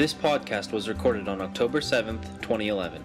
[0.00, 3.04] This podcast was recorded on October 7th, 2011.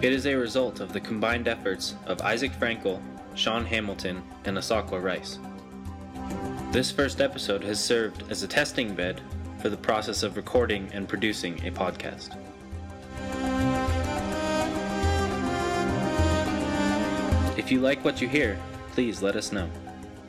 [0.00, 2.98] It is a result of the combined efforts of Isaac Frankel,
[3.34, 5.38] Sean Hamilton, and Asakwa Rice.
[6.72, 9.20] This first episode has served as a testing bed
[9.58, 12.38] for the process of recording and producing a podcast.
[17.58, 18.58] If you like what you hear,
[18.92, 19.68] please let us know.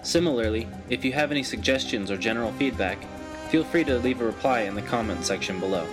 [0.02, 2.98] Similarly, if you have any suggestions or general feedback,
[3.48, 5.88] feel free to leave a reply in the comment section below.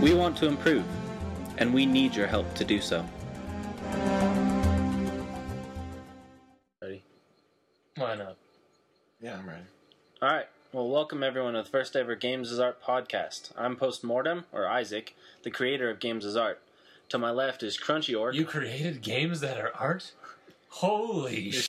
[0.00, 0.84] We want to improve,
[1.58, 3.04] and we need your help to do so.
[6.80, 7.02] Ready?
[7.96, 8.36] Why not?
[9.20, 9.64] Yeah, I'm ready.
[10.22, 10.46] All right.
[10.72, 13.50] Well, welcome everyone to the first ever Games as Art podcast.
[13.58, 16.62] I'm Postmortem, or Isaac, the creator of Games as Art.
[17.10, 18.34] To my left is Crunchy Orc.
[18.34, 20.12] You created games that are art?
[20.68, 21.66] Holy sh!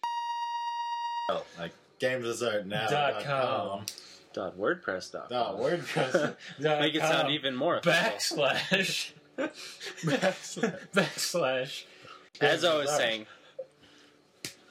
[1.32, 2.90] Oh, like gamesasartnow.com.
[2.90, 3.86] Dot com.
[4.34, 5.12] Dot WordPress.
[5.14, 5.66] Dot Dot com.
[5.66, 6.36] WordPress.
[6.60, 8.38] Make it sound even more official.
[8.48, 9.12] Backslash.
[10.94, 11.84] Backslash.
[12.40, 12.98] As I was Art.
[12.98, 13.26] saying,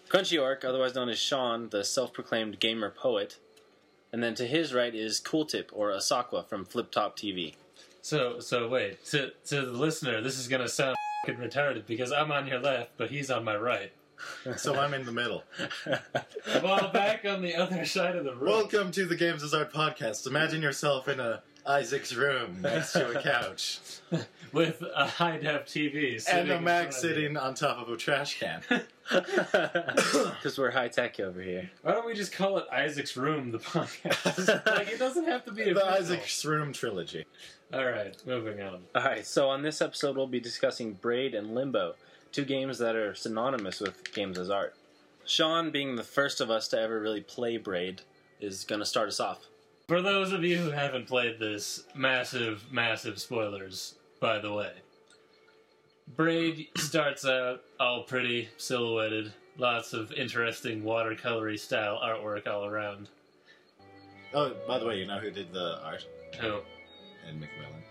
[0.08, 3.38] Crunchy Orc, otherwise known as Sean, the self-proclaimed gamer poet,
[4.12, 7.54] and then to his right is Cool Tip or Asakwa from Flip Top TV.
[8.02, 9.04] So, so wait.
[9.06, 12.92] To to the listener, this is gonna sound fing retarded because I'm on your left,
[12.96, 13.92] but he's on my right.
[14.56, 15.44] so I'm in the middle.
[16.62, 18.50] Well, back on the other side of the room.
[18.50, 20.26] Welcome to the Games as Art podcast.
[20.26, 23.78] Imagine yourself in a Isaac's room next to a couch
[24.52, 27.00] with a high def TV and a Mac front of you.
[27.00, 28.62] sitting on top of a trash can.
[29.08, 31.70] Because we're high tech over here.
[31.82, 34.66] Why don't we just call it Isaac's Room, the podcast?
[34.66, 35.88] like, it doesn't have to be the official.
[35.88, 37.26] Isaac's Room trilogy.
[37.72, 38.82] All right, moving on.
[38.94, 41.94] All right, so on this episode, we'll be discussing Braid and Limbo,
[42.32, 44.74] two games that are synonymous with games as art.
[45.26, 48.02] Sean, being the first of us to ever really play Braid,
[48.40, 49.46] is going to start us off.
[49.88, 54.72] For those of you who haven't played this, massive, massive spoilers, by the way.
[56.16, 63.08] Braid starts out all pretty, silhouetted, lots of interesting watercolory style artwork all around.
[64.32, 66.06] Oh, by the way, you know who did the art?
[66.40, 66.60] Who?
[67.28, 67.82] Ed McMillen.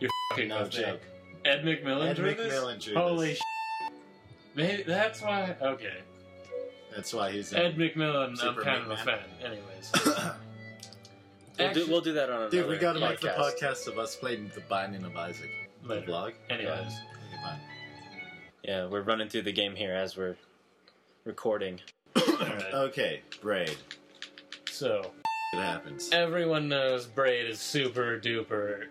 [0.00, 1.00] You're fucking No with joke.
[1.44, 2.52] Ed McMillen Ed drew this?
[2.52, 3.40] McMillen drew Holy this.
[4.60, 4.68] Sh!
[4.68, 5.56] Maybe that's why.
[5.60, 5.98] Okay.
[6.94, 7.52] That's why he's.
[7.52, 9.04] Ed McMillen, Super I'm kind of a McMahon.
[9.04, 9.18] fan.
[9.44, 9.92] Anyways.
[11.58, 13.60] We'll do, Actually- we'll do that on another Dude, we gotta make the podcast.
[13.60, 15.50] podcast of us playing the Binding of Isaac.
[15.82, 16.06] The Later.
[16.06, 16.32] vlog.
[16.48, 16.68] Anyways.
[16.70, 17.60] Yeah, okay, fine.
[18.64, 20.36] Yeah, we're running through the game here as we're
[21.24, 21.80] recording.
[22.16, 22.72] Alright.
[22.72, 23.76] Okay, Braid.
[24.70, 25.10] So,
[25.52, 26.08] It happens.
[26.12, 28.86] everyone knows Braid is super duper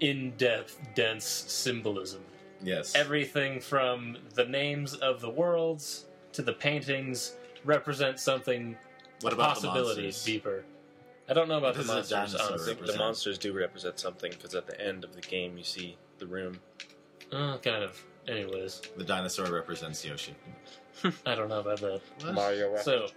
[0.00, 2.22] in depth, dense symbolism.
[2.64, 2.94] Yes.
[2.94, 8.76] Everything from the names of the worlds to the paintings represent something,
[9.20, 10.24] what a about possibility the monsters?
[10.24, 10.64] deeper.
[11.28, 12.66] I don't know about What the does a monsters, dinosaur honestly.
[12.74, 12.98] The represent?
[12.98, 16.58] monsters do represent something because at the end of the game you see the room.
[17.32, 18.02] Uh, kind of.
[18.28, 20.34] Anyways, The dinosaur represents Yoshi.
[21.26, 22.00] I don't know about that.
[22.32, 23.08] Mario So,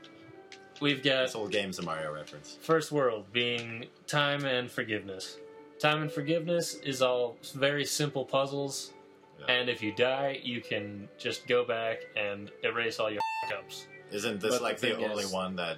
[0.82, 2.58] we've got This whole game's a Mario reference.
[2.62, 5.38] First world being time and forgiveness.
[5.80, 8.92] Time and forgiveness is all very simple puzzles,
[9.40, 9.46] Yeah.
[9.54, 13.22] and if you die, you can just go back and erase all your
[13.58, 13.88] ups.
[14.12, 15.78] Isn't this But like the the, only is- one that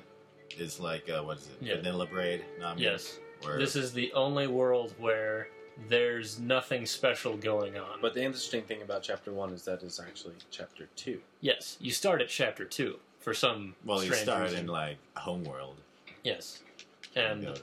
[0.57, 1.57] is like uh, what is it?
[1.65, 1.75] Yeah.
[1.77, 2.43] Vanilla Braid?
[2.59, 5.47] Not Yes, Where this is the only world where
[5.87, 7.99] there's nothing special going on.
[8.01, 11.21] But the interesting thing about chapter one is that is actually chapter two.
[11.41, 14.59] yes, you start at chapter two for some well, you start reason.
[14.61, 15.77] in like Homeworld.
[16.23, 16.61] yes,
[17.15, 17.61] and and go to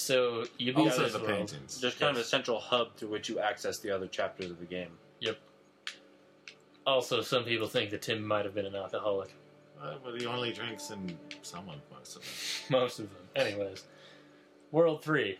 [0.00, 1.30] so you beat also this the world.
[1.30, 1.80] paintings.
[1.80, 4.64] There's kind of a central hub through which you access the other chapters of the
[4.64, 4.90] game.
[5.20, 5.38] Yep.
[6.86, 9.34] Also, some people think that Tim might have been an alcoholic.
[9.80, 12.30] Uh, but he only drinks in someone most of them.
[12.80, 13.22] Most of them.
[13.36, 13.84] Anyways.
[14.72, 15.38] World 3.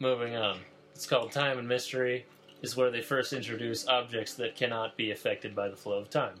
[0.00, 0.58] Moving on.
[0.94, 2.26] It's called Time and Mystery.
[2.62, 6.34] Is where they first introduce objects that cannot be affected by the flow of time.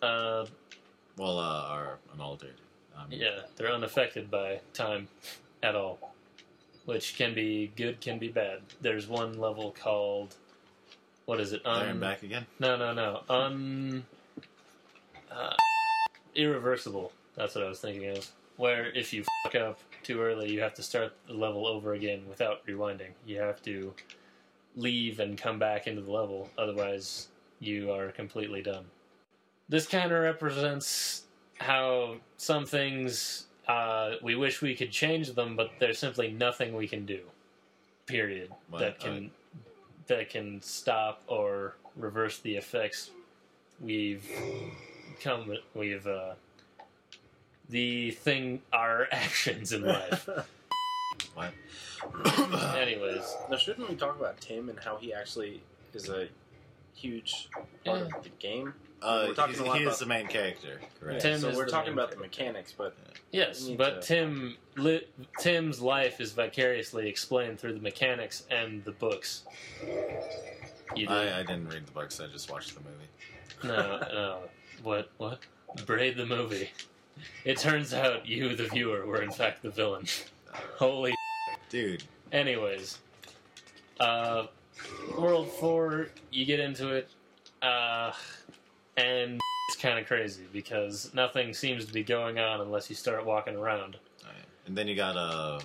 [0.00, 0.46] Uh,
[1.16, 2.54] Well, uh, are unaltered.
[2.96, 5.08] Um, yeah, they're unaffected by time
[5.62, 6.11] at all.
[6.84, 8.60] Which can be good, can be bad.
[8.80, 10.34] There's one level called.
[11.26, 11.62] What is it?
[11.64, 12.46] There Un- and back again.
[12.58, 13.22] No, no, no.
[13.28, 14.04] Un.
[15.30, 15.54] Uh,
[16.34, 17.12] irreversible.
[17.36, 18.28] That's what I was thinking of.
[18.56, 22.22] Where if you fuck up too early, you have to start the level over again
[22.28, 23.12] without rewinding.
[23.24, 23.94] You have to
[24.76, 27.28] leave and come back into the level, otherwise,
[27.60, 28.84] you are completely done.
[29.68, 31.24] This kind of represents
[31.58, 36.88] how some things uh, we wish we could change them, but there's simply nothing we
[36.88, 37.20] can do.
[38.06, 38.50] Period.
[38.68, 38.80] What?
[38.80, 39.30] That can
[40.08, 43.10] that can stop or reverse the effects
[43.80, 44.28] we've
[45.22, 46.34] come we've uh,
[47.68, 50.28] the thing our actions in life.
[51.34, 51.52] What?
[52.76, 55.62] Anyways, Now, shouldn't we talk about Tim and how he actually
[55.94, 56.28] is a
[56.94, 57.48] huge
[57.84, 58.16] part Yeah.
[58.18, 58.74] of the game?
[59.02, 61.22] Uh, We're talking he's- a lot he about- is the main character, correct?
[61.22, 62.94] Tim so is we're the talking main about the mechanics, but
[63.32, 65.06] yes, but to- Tim li-
[65.40, 69.42] Tim's life is vicariously explained through the mechanics and the books.
[70.94, 71.12] You do.
[71.12, 72.20] I, I didn't read the books.
[72.20, 73.76] I just watched the movie.
[73.76, 74.38] No, no.
[74.82, 75.10] What?
[75.18, 75.38] What?
[75.86, 76.70] Braid the movie.
[77.44, 80.06] It turns out you, the viewer, were in fact the villain.
[80.78, 81.14] Holy.
[81.70, 82.98] Dude, Anyways,
[84.00, 84.46] uh,
[85.18, 87.08] World Four, you get into it,
[87.62, 88.12] uh,
[88.96, 93.24] and it's kind of crazy because nothing seems to be going on unless you start
[93.24, 93.96] walking around.
[94.22, 94.44] Alright.
[94.66, 95.60] and then you got uh,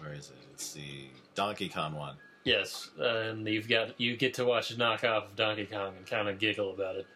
[0.00, 0.36] where is it?
[0.52, 2.16] It's the Donkey Kong one.
[2.44, 6.28] Yes, and you've got you get to watch a knockoff of Donkey Kong and kind
[6.28, 7.06] of giggle about it.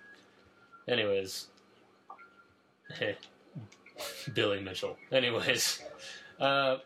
[0.87, 1.47] Anyways,
[4.35, 4.97] Billy Mitchell.
[5.11, 5.83] Anyways,
[6.41, 6.77] uh,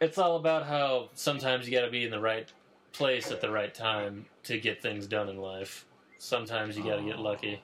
[0.00, 2.50] it's all about how sometimes you got to be in the right
[2.92, 5.86] place at the right time to get things done in life.
[6.30, 7.22] Sometimes you got to get Oh.
[7.22, 7.62] lucky.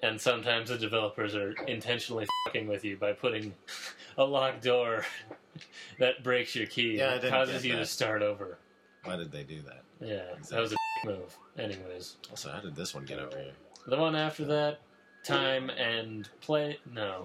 [0.00, 3.52] And sometimes the developers are intentionally fucking with you by putting
[4.16, 5.04] a locked door
[5.98, 8.58] that breaks your key Yeah, and causes you to start over.
[9.02, 9.82] Why did they do that?
[10.00, 11.36] Yeah, that was a move.
[11.58, 13.52] Anyways, Also, how did this one get over here?
[13.88, 14.78] the one after that,
[15.24, 16.78] time and play.
[16.94, 17.24] No,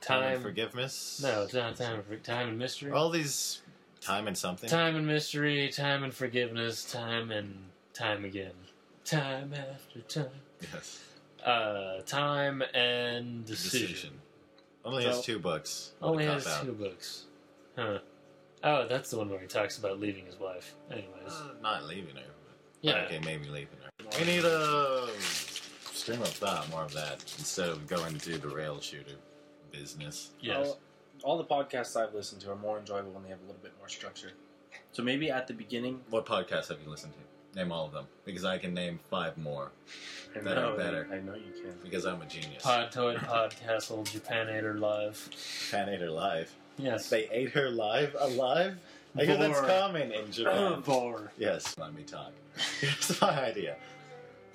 [0.00, 0.42] Time, time.
[0.42, 1.20] forgiveness.
[1.22, 2.02] no, it's not time.
[2.02, 2.90] For, time and mystery.
[2.90, 3.62] All these
[4.00, 4.68] time and something.
[4.68, 5.68] Time and mystery.
[5.68, 6.90] Time and forgiveness.
[6.90, 7.56] Time and
[7.94, 8.52] time again.
[9.08, 10.30] Time after time.
[10.72, 11.00] Yes.
[11.44, 13.88] Uh, time and decision.
[13.88, 14.20] Decision.
[14.84, 15.92] Only So- has two books.
[15.98, 16.64] What Only has cop-out.
[16.66, 17.24] two books.
[17.76, 17.98] Huh.
[18.64, 20.74] Oh, that's the one where he talks about leaving his wife.
[20.90, 21.32] Anyways.
[21.32, 22.22] Uh, not leaving her.
[22.82, 23.04] Yeah.
[23.04, 23.90] Okay, maybe leaving her.
[24.18, 25.08] We need a
[25.92, 29.16] stream of thought, more of that, instead of going to the rail shooter
[29.72, 30.30] business.
[30.40, 30.66] Yes.
[30.66, 30.80] all,
[31.22, 33.72] all the podcasts I've listened to are more enjoyable when they have a little bit
[33.78, 34.32] more structure.
[34.92, 37.20] So maybe at the beginning, What podcasts have you listened to?
[37.58, 39.72] Name all of them, because I can name five more.
[40.32, 41.08] I Better, know, better.
[41.12, 41.74] I know you can.
[41.82, 42.62] Because I'm a genius.
[42.62, 45.16] Podtoid Podcastle Japanator Live.
[45.16, 46.54] Fan ate her live.
[46.76, 47.10] Yes.
[47.10, 48.14] They ate her live?
[48.20, 48.78] Alive?
[49.18, 49.68] I hear that's Vor.
[49.68, 50.82] common in Japan.
[50.82, 51.32] Vor.
[51.36, 52.30] yes, let me talk.
[52.80, 53.74] Here's my idea.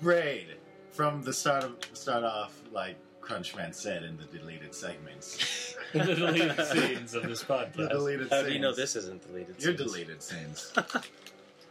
[0.00, 0.46] Braid.
[0.92, 5.76] From the start of start off, like Crunchman said in the deleted segments.
[5.92, 7.90] the deleted scenes of this the podcast.
[7.90, 8.48] deleted How scenes.
[8.48, 9.62] do you know this isn't deleted?
[9.62, 9.92] Your scenes?
[9.92, 10.72] deleted scenes.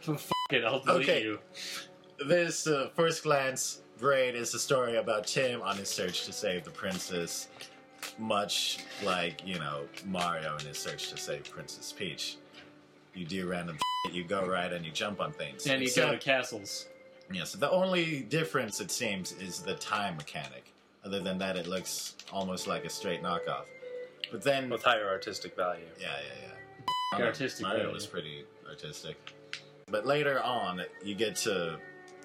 [0.50, 1.22] Fuck it, I'll delete Okay.
[1.22, 1.38] you.
[2.26, 6.64] This, uh, first glance, Braid is a story about Tim on his search to save
[6.64, 7.48] the princess,
[8.18, 12.36] much like, you know, Mario in his search to save Princess Peach.
[13.14, 15.66] You do random shit, you go right and you jump on things.
[15.66, 16.88] And you go to castles.
[17.32, 20.72] Yes, the only difference, it seems, is the time mechanic.
[21.04, 23.64] Other than that, it looks almost like a straight knockoff.
[24.30, 25.84] But then, with higher artistic value.
[25.98, 26.48] yeah, yeah, yeah.
[27.12, 27.94] Mario- Artistic Mario value.
[27.94, 29.32] was pretty artistic.
[29.90, 31.78] But later on, you get to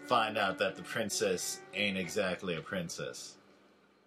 [0.07, 3.35] find out that the princess ain't exactly a princess.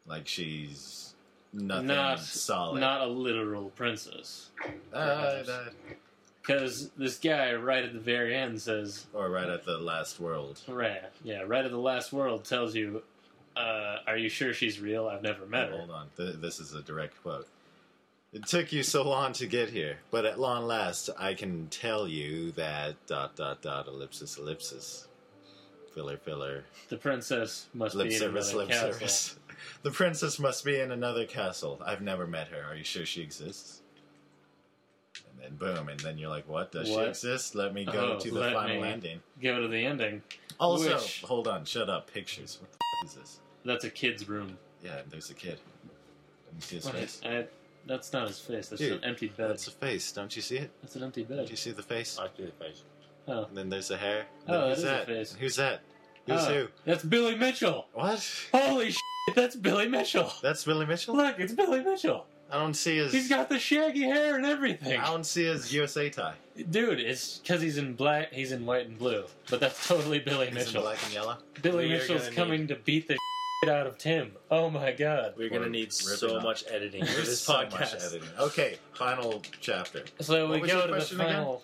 [0.06, 1.14] Like she's
[1.52, 2.80] nothing Not solid.
[2.80, 4.50] not a literal princess.
[4.92, 5.44] Uh, uh,
[6.40, 10.60] Because this guy right at the very end says, or right at the last world.
[10.66, 13.02] right, yeah, right at the last world tells you,
[13.54, 15.06] uh, are you sure she's real?
[15.06, 15.76] I've never met her.
[15.76, 17.46] Hold on, Th- this is a direct quote.
[18.32, 22.08] It took you so long to get here, but at long last, I can tell
[22.08, 25.06] you that dot dot dot ellipsis ellipsis,
[25.94, 28.92] filler filler, The princess must lip be in service another lip castle.
[28.94, 29.36] service.
[29.82, 31.80] The princess must be in another castle.
[31.86, 32.64] I've never met her.
[32.68, 33.80] Are you sure she exists?
[35.30, 36.72] And then boom, and then you're like, what?
[36.72, 37.04] Does What?
[37.04, 37.54] she exist?
[37.54, 39.20] Let me go Oh, to the final ending.
[39.40, 40.22] Go to the ending.
[40.58, 42.12] Also, Which- hold on, shut up.
[42.12, 42.58] Pictures.
[42.60, 43.40] What the f- is this?
[43.64, 44.58] That's a kid's room.
[44.84, 45.58] Yeah, there's a kid.
[46.46, 47.20] Let me see his face.
[47.24, 47.44] I,
[47.86, 48.68] that's not his face.
[48.68, 49.50] That's Dude, an empty bed.
[49.50, 50.12] That's a face.
[50.12, 50.70] Don't you see it?
[50.82, 51.46] That's an empty bed.
[51.46, 52.18] Do you see the face?
[52.18, 52.82] I see the face.
[53.28, 54.26] Oh, And then there's the hair.
[54.48, 55.06] Oh, Then that who's a that?
[55.06, 55.36] face.
[55.38, 55.74] Who's that?
[56.28, 56.68] Uh, who's Oh, who?
[56.84, 57.86] That's Billy Mitchell.
[57.92, 58.28] What?
[58.52, 60.32] Holy shit, that's Billy Mitchell.
[60.42, 61.16] That's Billy Mitchell?
[61.16, 62.26] Look, it's Billy Mitchell.
[62.50, 63.12] I don't see his.
[63.12, 65.00] He's got the shaggy hair and everything.
[65.00, 66.34] I don't see his USA tie.
[66.70, 68.30] Dude, it's because he's in black.
[68.30, 69.24] He's in white and blue.
[69.48, 70.82] But that's totally Billy He's in Mitchell.
[70.82, 71.38] black and yellow.
[71.62, 73.18] Billy We are Mitchell's gonna coming to beat the shit
[73.68, 74.32] out of Tim.
[74.50, 75.34] Oh my god.
[75.36, 76.42] We're Or gonna need so up.
[76.42, 77.70] much editing for this so podcast.
[77.70, 78.28] much editing.
[78.38, 80.02] Okay, final chapter.
[80.20, 81.34] So What we go to the question again?
[81.34, 81.62] final.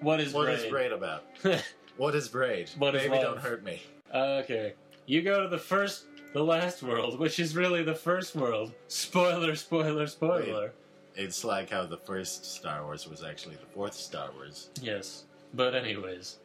[0.00, 0.58] What is What braid?
[0.58, 1.24] is braid about?
[1.96, 2.70] What is braid?
[2.78, 3.22] What is Baby, love?
[3.24, 3.82] don't hurt me.
[4.12, 4.72] Uh, okay.
[5.04, 8.72] You go to the first, the last world, which is really the first world.
[8.88, 10.72] Spoiler, spoiler, spoiler.
[11.14, 14.70] It's like how the first Star Wars was actually the fourth Star Wars.
[14.80, 15.24] Yes.
[15.52, 16.38] But anyways.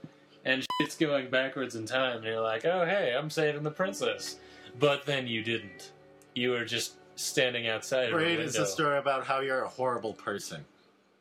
[0.46, 4.38] And shit's going backwards in time, and you're like, oh hey, I'm saving the princess.
[4.80, 5.92] But then you didn't.
[6.36, 8.06] you were just standing outside.
[8.10, 10.66] of a Braid is a story about how you're a horrible person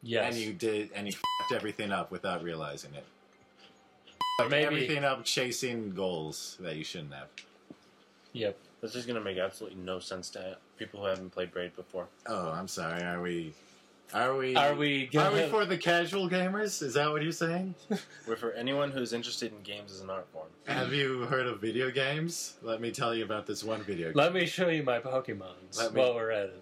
[0.02, 0.34] Yes.
[0.34, 3.04] and you did and you fucked everything up without realizing it.
[4.40, 4.64] Or maybe.
[4.66, 7.28] Everything up chasing goals that you shouldn't have.
[8.32, 8.58] Yep.
[8.82, 12.06] This is going to make absolutely no sense to people who haven't played Braid before.
[12.26, 13.02] Oh, I'm sorry.
[13.02, 13.54] Are we?
[14.14, 14.54] Are we?
[14.54, 15.10] Are we?
[15.18, 16.80] Are we for the casual gamers?
[16.82, 17.74] Is that what you're saying?
[18.28, 20.46] We're for anyone who's interested in games as an art form.
[20.68, 22.54] Have you heard of video games?
[22.62, 24.16] Let me tell you about this one video game.
[24.16, 26.60] Let me show you my Pokemons Let me- while we're at it.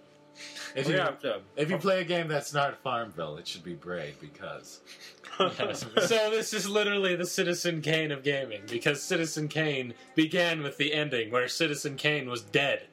[0.75, 1.37] If you yeah, yeah.
[1.55, 4.81] if you play a game that's not Farmville, it should be Braid because
[5.39, 5.85] Yes.
[6.07, 10.91] so this is literally the Citizen Kane of gaming because Citizen Kane began with the
[10.91, 12.87] ending where Citizen Kane was dead.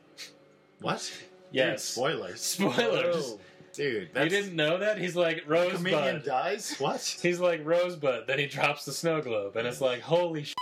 [0.82, 0.98] what?
[1.00, 1.82] Dude, Yes.
[1.84, 3.36] spoilers, Spoilers.
[3.72, 4.10] Dude.
[4.14, 4.98] You didn't know that?
[4.98, 6.24] He's like the comedian Rosebud.
[6.24, 6.76] dies.
[6.78, 7.18] What?
[7.22, 8.26] He's like Rosebud.
[8.26, 10.54] Then he drops the snow globe, and it's like, holy sh!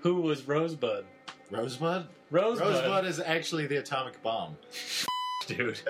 [0.00, 1.04] Who was Rosebud?
[1.50, 2.06] Rosebud.
[2.30, 4.56] Rosebud, Rosebud is actually the atomic bomb.
[5.46, 5.80] dude.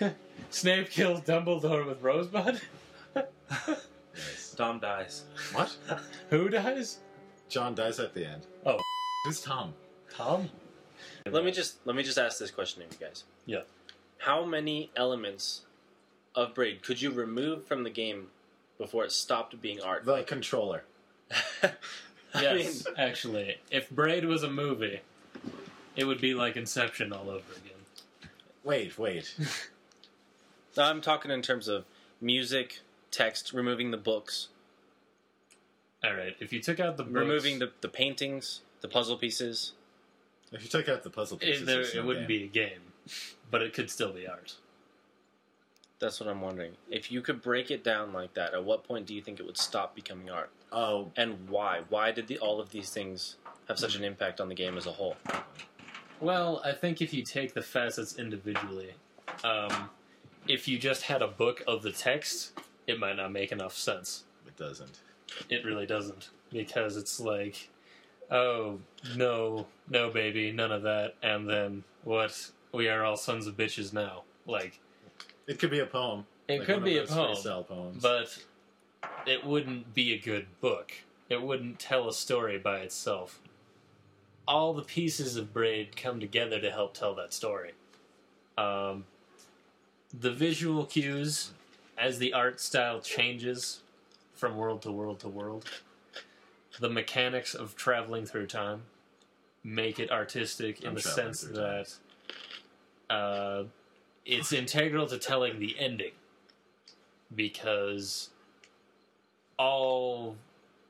[0.50, 2.60] Snape kills Dumbledore with Rosebud.
[3.16, 4.54] Yes.
[4.56, 5.24] Dom dies.
[5.52, 5.76] What?
[6.30, 6.98] Who dies?
[7.48, 8.46] John dies at the end.
[8.64, 8.78] Oh.
[9.24, 9.74] Who's Tom?
[10.14, 10.48] Tom.
[11.26, 13.24] Let me just let me just ask this question of you guys.
[13.46, 13.62] Yeah.
[14.18, 15.62] How many elements
[16.34, 18.28] of Braid could you remove from the game
[18.78, 20.04] before it stopped being art?
[20.04, 20.84] The controller.
[21.62, 21.72] I
[22.42, 25.00] Yes, mean, actually, if Braid was a movie,
[25.94, 28.30] it would be like Inception all over again.
[28.64, 29.34] Wait, wait.
[30.76, 31.84] no, I'm talking in terms of
[32.20, 32.80] music,
[33.12, 34.48] text, removing the books,
[36.02, 39.72] All right, if you took out the books, removing the, the paintings, the puzzle pieces.
[40.50, 42.38] If you took out the puzzle pieces, it, there, there's no it wouldn't game.
[42.38, 42.80] be a game,
[43.50, 44.56] but it could still be art.
[46.00, 46.72] That's what I'm wondering.
[46.90, 49.46] If you could break it down like that, at what point do you think it
[49.46, 50.50] would stop becoming art?
[50.72, 51.82] Oh, And why?
[51.88, 53.36] Why did the, all of these things
[53.68, 55.16] have such an impact on the game as a whole?
[56.20, 58.94] Well, I think if you take the facets individually,
[59.44, 59.88] um,
[60.48, 64.24] if you just had a book of the text, it might not make enough sense.
[64.46, 65.00] it doesn't.
[65.48, 67.68] It really doesn't because it's like,
[68.30, 68.78] oh
[69.16, 72.50] no, no baby, none of that, and then what?
[72.72, 74.22] We are all sons of bitches now.
[74.46, 74.80] Like
[75.46, 76.26] It could be a poem.
[76.48, 78.38] it Like could be a poem, but
[79.26, 80.92] it wouldn't be a good book.
[81.28, 83.40] It wouldn't tell a story by itself.
[84.46, 87.72] All the pieces of Braid come together to help tell that story.
[88.58, 89.04] Um,
[90.12, 91.52] the visual cues,
[91.96, 93.80] as the art style changes
[94.34, 95.64] from world to world to world,
[96.78, 98.82] the mechanics of traveling through time
[99.62, 101.94] make it artistic in I'm the sense that
[103.08, 103.64] uh,
[104.26, 106.12] it's integral to telling the ending
[107.34, 108.30] because
[109.58, 110.36] all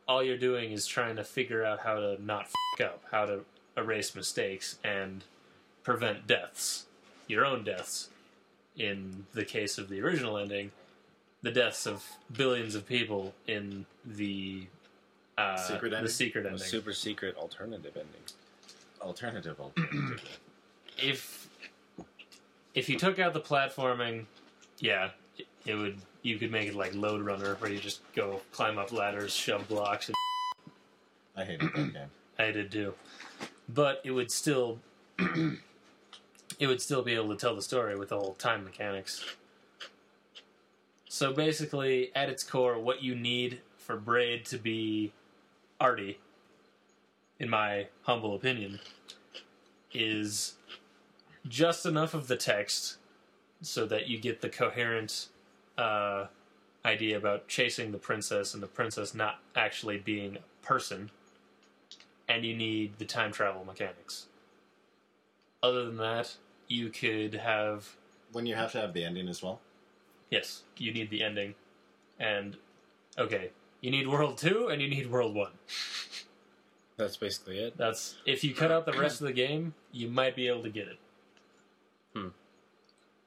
[0.06, 2.46] all you're doing is trying to figure out how to not
[2.78, 3.40] f up, how to
[3.76, 5.24] erase mistakes and
[5.82, 6.86] prevent deaths,
[7.26, 8.10] your own deaths.
[8.76, 10.72] In the case of the original ending,
[11.42, 14.66] the deaths of billions of people in the
[15.38, 16.12] uh, Secret the ending?
[16.12, 16.64] secret A ending.
[16.66, 18.22] super secret alternative ending.
[19.00, 20.28] alternative, alternative.
[20.98, 21.43] if
[22.74, 24.26] if you took out the platforming,
[24.78, 25.10] yeah,
[25.66, 25.98] it, would.
[26.22, 29.68] You could make it like Lode Runner, where you just go climb up ladders, shove
[29.68, 30.08] blocks.
[30.08, 30.16] And
[31.36, 32.10] I hated that game.
[32.38, 32.94] I did too,
[33.68, 34.78] but it would still.
[36.58, 39.24] it would still be able to tell the story with the whole time mechanics.
[41.08, 45.12] So basically, at its core, what you need for Braid to be
[45.80, 46.18] arty,
[47.38, 48.80] in my humble opinion,
[49.92, 50.54] is
[51.48, 52.96] just enough of the text
[53.62, 55.28] so that you get the coherent
[55.78, 56.26] uh,
[56.84, 61.10] idea about chasing the princess and the princess not actually being a person,
[62.28, 64.26] and you need the time travel mechanics.
[65.62, 66.36] Other than that,
[66.68, 67.96] you could have
[68.32, 69.60] When you have to have the ending as well.
[70.30, 71.54] yes, you need the ending,
[72.18, 72.56] and
[73.18, 75.52] okay, you need World Two and you need World One.
[76.96, 77.76] That's basically it.
[77.76, 80.70] That's if you cut out the rest of the game, you might be able to
[80.70, 80.98] get it.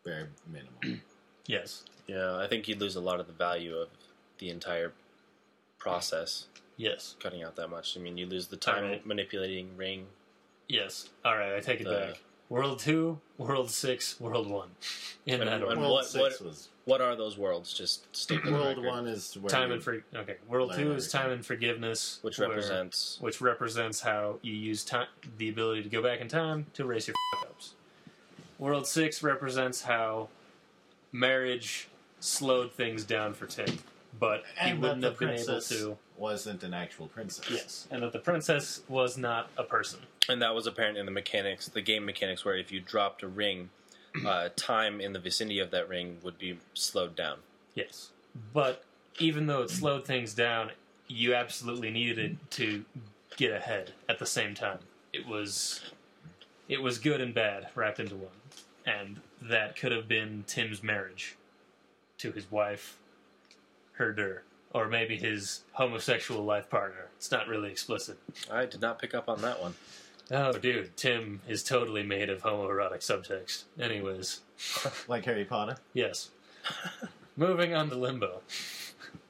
[0.03, 0.99] Very minimal.
[1.49, 3.87] Yes, Yeah, I think you'd lose a lot of the value of
[4.37, 4.91] the entire
[5.79, 7.95] process yes, cutting out that much.
[7.95, 9.05] I mean, you lose the time Alright.
[9.05, 10.07] manipulating ring.
[10.67, 11.07] yes.
[11.23, 12.21] All right, I take it Uh, back.
[12.49, 14.71] World Two, World Six, World One.
[15.25, 15.79] In And- that order.
[15.79, 17.73] World what- six what- was What are those worlds?
[17.73, 20.37] Just state the World one is where time and for okay.
[20.49, 25.07] World Two is time and forgiveness, which where- represents which represents how you use time,
[25.37, 27.73] the ability to go back in time to erase your fuck ups.
[28.59, 30.29] World Six represents how
[31.11, 31.87] marriage
[32.19, 33.79] slowed things down for Tim,
[34.19, 35.97] but he And that wouldn't the have been able princess to.
[36.17, 37.49] wasn't an actual princess.
[37.49, 39.99] Yes, and that the princess was not a person.
[40.29, 43.27] And that was apparent in the mechanics, the game mechanics, where if you dropped a
[43.27, 43.69] ring,
[44.25, 47.37] uh, time in the vicinity of that ring would be slowed down.
[47.75, 48.09] Yes,
[48.53, 48.83] but
[49.19, 50.71] even though it slowed things down,
[51.07, 52.83] you absolutely needed it to
[53.37, 54.79] get ahead at the same time.
[55.13, 55.81] It was,
[56.67, 58.31] it was good and bad wrapped into one,
[58.85, 61.35] and that could have been Tim's marriage
[62.19, 62.97] to his wife,
[63.93, 64.43] Herder,
[64.73, 67.07] or maybe his homosexual life partner.
[67.17, 68.17] It's not really explicit.
[68.51, 69.75] I did not pick up on that one.
[70.29, 73.63] Oh, dude, Tim is totally made of homoerotic subtext.
[73.79, 74.41] Anyways,
[75.07, 75.77] Like Harry Potter.
[75.93, 76.31] yes.
[77.37, 78.41] Moving on to Limbo.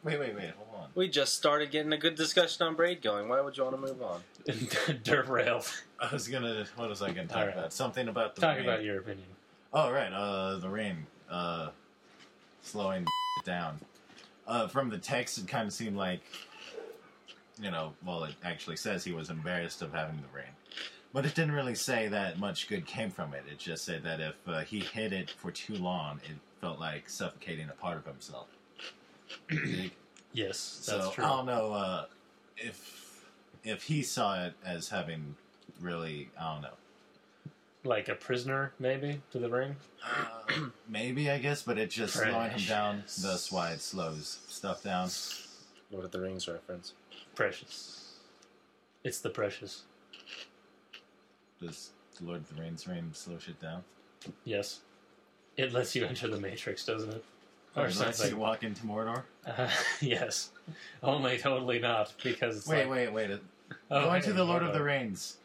[0.04, 0.52] Wait, wait, wait.
[0.58, 0.90] Hold on.
[0.96, 3.28] We just started getting a good discussion on Braid going.
[3.28, 4.22] Why would you want to move on?
[5.04, 5.70] Derailed.
[6.00, 6.66] I was gonna.
[6.76, 7.58] What was I gonna talk All right.
[7.58, 7.74] about?
[7.74, 8.66] Something about the Talk rain.
[8.68, 9.28] about your opinion.
[9.74, 11.70] Oh right, uh, the rain, uh,
[12.62, 13.06] slowing
[13.46, 13.80] down.
[14.48, 16.22] Uh, from the text, it kind of seemed like,
[17.62, 20.52] you know, well, it actually says he was embarrassed of having the rain,
[21.14, 23.44] but it didn't really say that much good came from it.
[23.52, 27.10] It just said that if uh, he hid it for too long, it felt like
[27.10, 28.48] suffocating a part of himself.
[30.32, 31.26] Yes, that's so true.
[31.26, 32.06] I don't know uh,
[32.56, 33.26] if
[33.64, 35.36] if he saw it as having
[35.80, 37.52] really, I don't know.
[37.84, 39.76] like a prisoner, maybe, to the ring?
[40.04, 43.00] Uh, maybe I guess, but it just slowing him down.
[43.00, 43.16] Precious.
[43.18, 45.10] That's why it slows stuff down.
[45.92, 46.94] Lord of the Rings reference.
[47.36, 48.16] Precious.
[49.04, 49.84] It's the precious.
[51.62, 53.84] Does the Lord of the Rings rain slow shit down?
[54.44, 54.82] Yes.
[55.56, 57.24] It lets you enter the Matrix, doesn't it?
[57.76, 59.24] Or Or lets you walk into Mordor?
[59.46, 59.70] Uh,
[60.02, 60.50] yes.
[61.02, 63.40] Only totally not, because it's Wait, like, wait, wait.
[63.92, 65.38] oh, Going to the Lord of the Rings.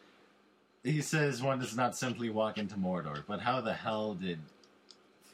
[0.83, 4.39] He says one does not simply walk into Mordor, but how the hell did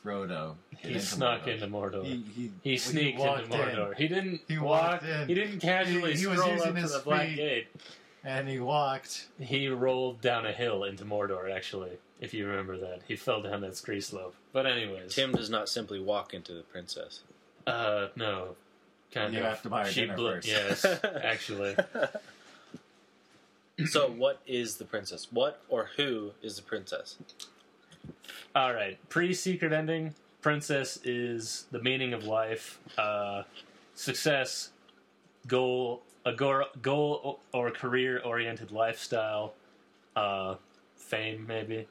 [0.05, 1.47] Frodo get He into snuck Mordor?
[1.53, 2.05] into Mordor.
[2.05, 3.91] He, He, he, he sneaked walked into Mordor.
[3.91, 4.91] in, He didn't He walk.
[5.01, 5.27] walked in.
[5.27, 7.35] He didn't casually He- he was stroll using up to his the Black.
[7.35, 7.67] Gate.
[8.23, 9.27] and he walked.
[9.39, 13.01] He rolled down a hill into Mordor, actually, if you remember that.
[13.07, 14.35] He fell down that scree slope.
[14.53, 15.13] But anyways.
[15.15, 17.21] Tim does not simply walk into the princess.
[17.67, 18.55] Uh, no.
[19.11, 19.45] Kind You of.
[19.45, 20.47] have to buy her she dinner blew- first.
[20.47, 20.85] Yes,
[21.23, 21.75] actually.
[23.87, 25.27] So, what is the princess?
[25.31, 27.17] What or who is the princess?
[28.55, 28.97] All right.
[29.09, 33.43] Pre secret ending, princess is the meaning of life, uh,
[33.95, 34.69] success,
[35.47, 39.53] goal, a goal, goal or career oriented lifestyle,
[40.15, 40.55] uh,
[40.95, 41.87] fame, maybe.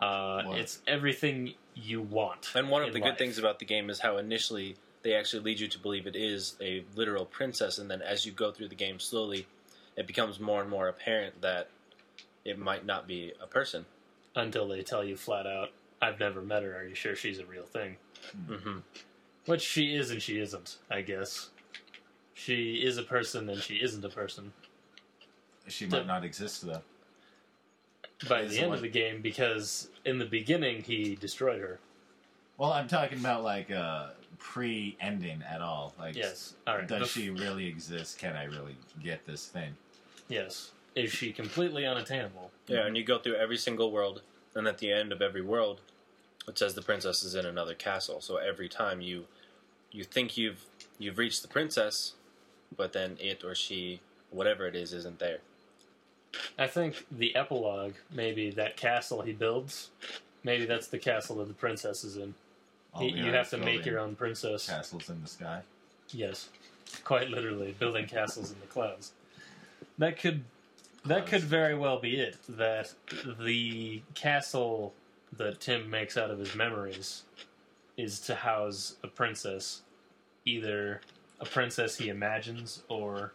[0.00, 0.58] Uh, What?
[0.58, 2.52] it's everything you want.
[2.54, 3.10] And one of the life.
[3.10, 6.16] good things about the game is how initially they actually lead you to believe it
[6.16, 9.46] is a literal princess, and then as you go through the game slowly,
[10.00, 11.68] it becomes more and more apparent that
[12.44, 13.84] it might not be a person.
[14.36, 16.74] until they tell you flat out, "I've never met her.
[16.78, 17.96] Are you sure she's a real thing?"
[18.46, 18.78] hmm
[19.46, 21.50] Which she is and she isn't, I guess.
[22.32, 24.52] She is a person and she isn't a person.
[25.68, 26.82] She might not exist though.
[28.28, 31.80] By Is the end what- of the game, because in the beginning he destroyed her.
[32.56, 35.94] Well, I'm talking about like uh, pre-ending at all.
[35.98, 36.54] Like, Yes.
[36.66, 36.86] All right.
[36.86, 38.18] does Bef- she really exist?
[38.18, 39.74] Can I really get this thing?
[40.30, 40.70] Yes.
[40.94, 42.50] Is she completely unattainable?
[42.66, 44.22] Yeah, and you go through every single world,
[44.54, 45.80] and at the end of every world,
[46.48, 48.20] it says the princess is in another castle.
[48.20, 49.26] So every time you
[49.92, 50.64] you think you've
[50.98, 52.14] you've reached the princess,
[52.76, 55.38] but then it or she, whatever it is, isn't there.
[56.58, 59.90] I think the epilogue, maybe that castle he builds,
[60.44, 62.34] maybe that's the castle that the princess is in.
[62.94, 64.66] All He- the you have to make your own princess.
[64.66, 65.62] castles in the sky.
[66.10, 66.48] Yes,
[67.04, 69.12] quite literally building castles in the clouds.
[70.00, 70.44] That could
[71.04, 72.36] that could very well be it.
[72.48, 72.92] That
[73.38, 74.94] the castle
[75.36, 77.22] that Tim makes out of his memories
[77.98, 79.82] is to house a princess,
[80.46, 81.02] either
[81.38, 83.32] a princess he imagines or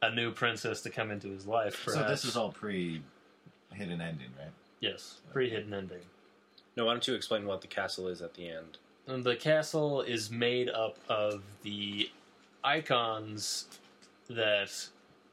[0.00, 1.84] a new princess to come into his life.
[1.84, 4.52] So this is all pre-hidden ending, right?
[4.80, 6.02] yes, pre-hidden ending.
[6.76, 8.78] No, why don't you explain what the castle is at the end?
[9.08, 12.08] And the castle is made up of the
[12.62, 13.64] icons
[14.30, 14.88] that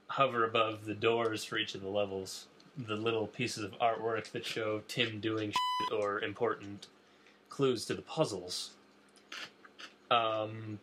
[0.08, 2.48] hover above the doors for each of the levels.
[2.78, 5.54] The little pieces of artwork that show Tim doing
[5.98, 6.88] or important
[7.50, 8.72] clues to the puzzles.
[10.12, 10.80] Um,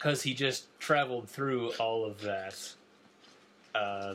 [0.00, 2.56] because he just traveled through all of that,
[3.74, 4.14] uh,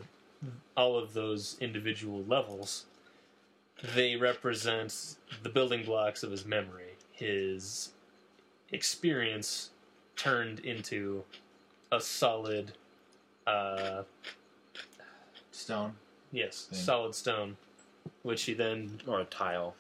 [0.75, 2.85] all of those individual levels.
[3.93, 7.91] They represent the building blocks of his memory, his
[8.71, 9.69] experience
[10.15, 11.23] turned into
[11.91, 12.71] a solid,
[13.47, 14.03] uh,
[15.51, 15.95] Stone.
[16.31, 16.79] yes, Thing.
[16.79, 17.57] solid stone,
[18.23, 19.75] which he then, Or a tile?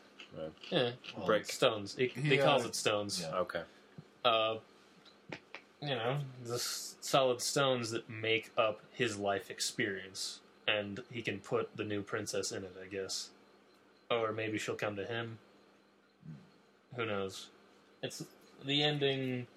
[0.71, 1.45] eh, Well, Brick.
[1.45, 1.95] stones.
[1.95, 3.21] He, He, he calls uh, it stones.
[3.21, 3.37] yeah.
[3.39, 3.61] Okay.
[4.23, 4.57] Uh,
[5.81, 11.39] you know, the s- solid stones that make up his life experience, and he can
[11.39, 13.29] put the new princess in it, I guess.
[14.09, 15.37] Or maybe she'll come to him.
[16.95, 17.47] Who knows?
[18.01, 18.23] It's
[18.63, 19.47] the ending.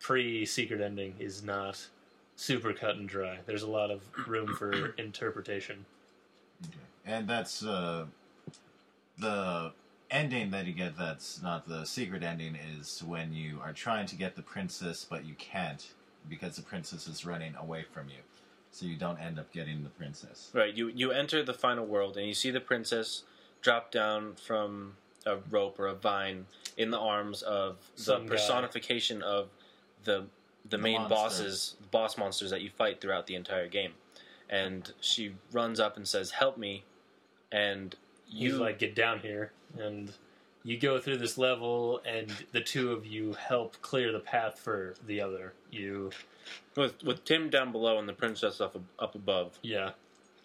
[0.00, 1.86] Pre-secret ending is not
[2.40, 3.38] super cut and dry.
[3.44, 5.84] There's a lot of room for interpretation.
[6.64, 6.74] Okay.
[7.04, 8.06] And that's uh,
[9.18, 9.72] the
[10.10, 10.96] ending that you get.
[10.96, 12.56] That's not the secret ending.
[12.78, 15.86] Is when you are trying to get the princess, but you can't
[16.28, 18.22] because the princess is running away from you.
[18.72, 20.50] So you don't end up getting the princess.
[20.54, 20.74] Right.
[20.74, 23.24] You you enter the final world and you see the princess
[23.60, 24.94] drop down from
[25.26, 26.46] a rope or a vine
[26.78, 28.30] in the arms of the Some guy.
[28.30, 29.48] personification of
[30.04, 30.24] the
[30.64, 31.18] the The main monsters.
[31.18, 33.92] bosses, boss monsters that you fight throughout the entire game.
[34.48, 36.84] And she runs up and says, "Help me!"
[37.52, 37.94] And
[38.28, 40.12] you you like get down here and
[40.62, 44.94] you go through this level and the two of you help clear the path for
[45.06, 46.10] the other you
[46.76, 49.58] with with Tim down below and the princess up up above.
[49.62, 49.90] yeah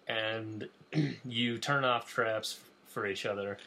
[0.07, 0.67] and
[1.25, 3.57] you turn off traps for each other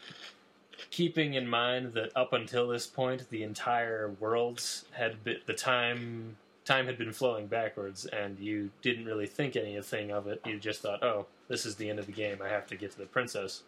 [0.90, 6.36] keeping in mind that up until this point the entire worlds had been the time
[6.64, 10.40] time had been flowing backwards and you didn't really think anything of it.
[10.46, 12.38] You just thought oh this is the end of the game.
[12.44, 13.62] I have to get to the princess.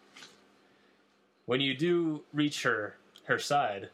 [1.46, 2.94] When you do reach her
[3.24, 3.88] her side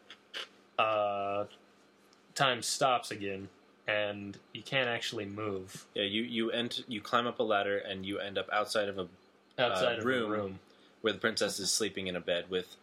[0.79, 1.44] uh
[2.35, 3.48] time stops again
[3.88, 5.87] and you can't actually move.
[5.94, 8.98] Yeah, you you enter, you climb up a ladder and you end up outside of
[8.98, 9.07] a
[9.59, 10.31] outside Uh, of room.
[10.31, 10.59] the room.
[11.02, 12.76] where the princess is sleeping in a bed with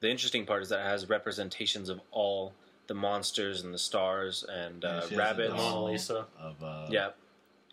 [0.00, 2.52] the interesting part is that it has representations of all
[2.86, 5.54] the monsters and the stars and Yeah, uh, she has a rabbits.
[5.54, 6.26] Mona Lisa.
[6.40, 7.10] Of uh, Yeah.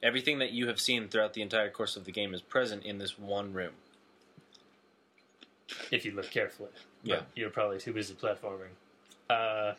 [0.04, 2.98] Everything that you have seen throughout the entire course of the game is present in
[2.98, 3.74] this one room.
[5.92, 6.70] if you look carefully.
[7.04, 7.18] Yeah.
[7.18, 8.74] But you're probably too busy platforming.
[9.30, 9.74] Uh,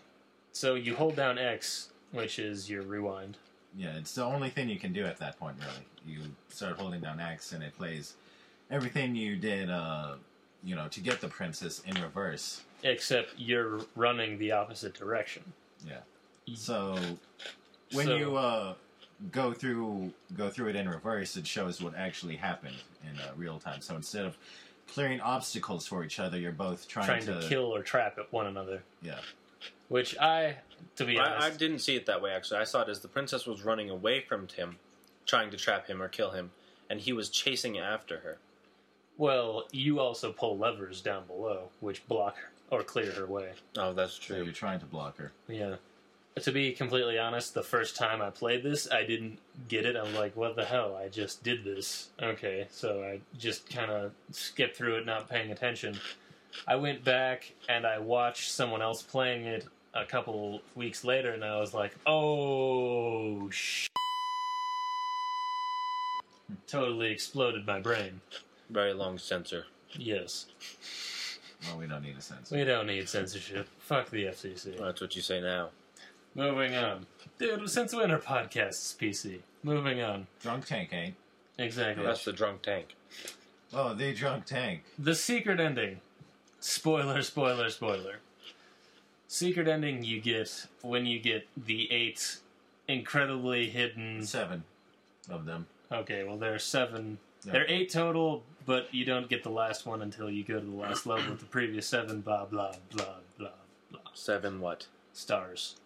[0.52, 3.36] so you hold down X, which is your rewind.
[3.76, 6.16] Yeah, it's the only thing you can do at that point, really.
[6.18, 8.14] You start holding down X, and it plays
[8.70, 10.14] everything you did, uh,
[10.66, 12.62] you know, to get the princess in reverse.
[12.82, 15.44] Except you're running the opposite direction.
[15.86, 16.00] Yeah.
[16.54, 16.98] So
[17.92, 18.74] when So- you uh,
[19.30, 22.76] go through go through it in reverse, it shows what actually happened
[23.08, 23.80] in uh, real time.
[23.80, 24.36] So instead of
[24.88, 28.32] clearing obstacles for each other, you're both trying, trying to, to kill or trap at
[28.32, 28.82] one another.
[29.02, 29.20] Yeah.
[29.88, 30.56] Which I,
[30.96, 32.58] to be I, I didn't see it that way, actually.
[32.58, 34.76] I saw it as the princess was running away from Tim,
[35.26, 36.50] trying to trap him or kill him,
[36.90, 38.38] and he was chasing after her.
[39.18, 42.36] Well, you also pull levers down below, which block
[42.70, 43.52] or clear her way.
[43.78, 44.44] Oh, that's So true.
[44.44, 45.32] you're trying to block her.
[45.48, 45.76] Yeah.
[46.42, 49.96] To be completely honest, the first time I played this, I didn't get it.
[49.96, 50.94] I'm like, what the hell?
[50.94, 52.10] I just did this.
[52.22, 55.98] Okay, so I just kind of skipped through it, not paying attention.
[56.68, 61.42] I went back and I watched someone else playing it a couple weeks later, and
[61.42, 63.86] I was like, oh, sh.
[66.66, 68.20] Totally exploded my brain.
[68.70, 69.66] Very long sensor.
[69.92, 70.46] Yes.
[71.66, 72.50] Well, we don't need a sense.
[72.50, 73.68] We don't need censorship.
[73.78, 74.78] Fuck the FCC.
[74.78, 75.70] That's what you say now.
[76.34, 77.06] Moving on.
[77.38, 79.40] Dude, since when are podcasts PC?
[79.62, 80.26] Moving on.
[80.42, 81.14] Drunk tank ain't.
[81.58, 82.04] Exactly.
[82.04, 82.94] That's the drunk tank.
[83.72, 84.82] Oh, the drunk tank.
[84.98, 86.00] The secret ending.
[86.60, 88.16] Spoiler, spoiler, spoiler.
[89.28, 92.38] Secret ending you get when you get the eight
[92.86, 94.22] incredibly hidden.
[94.24, 94.64] Seven
[95.30, 95.66] of them.
[95.90, 97.18] Okay, well, there are seven.
[97.44, 97.52] Yeah.
[97.52, 100.64] There are eight total, but you don't get the last one until you go to
[100.66, 103.04] the last level with the previous seven, blah, blah, blah,
[103.38, 103.48] blah,
[103.90, 104.00] blah.
[104.14, 104.86] Seven what?
[105.12, 105.76] Stars.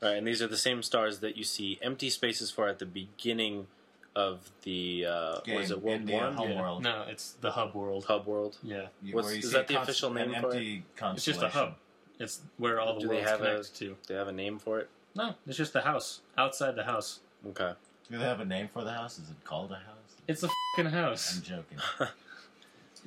[0.00, 2.86] Right, and these are the same stars that you see empty spaces for at the
[2.86, 3.66] beginning
[4.14, 6.60] of the uh, Game was it World in One home Yeah.
[6.60, 6.82] world.
[6.82, 8.04] No, it's the hub world.
[8.06, 8.56] Hub World?
[8.62, 8.86] Yeah.
[9.02, 10.82] You- What's- is that the const- official name an for it?
[11.14, 11.74] It's just a hub.
[12.20, 13.84] It's where all the Do they worlds have a- connect to.
[13.88, 14.88] Do they have a name for it?
[15.14, 16.20] No, it's just the house.
[16.36, 17.20] Outside the house.
[17.48, 17.72] Okay.
[18.10, 19.18] Do they have a name for the house?
[19.18, 20.16] Is it called a house?
[20.26, 21.36] It's a fucking house.
[21.36, 21.78] I'm joking.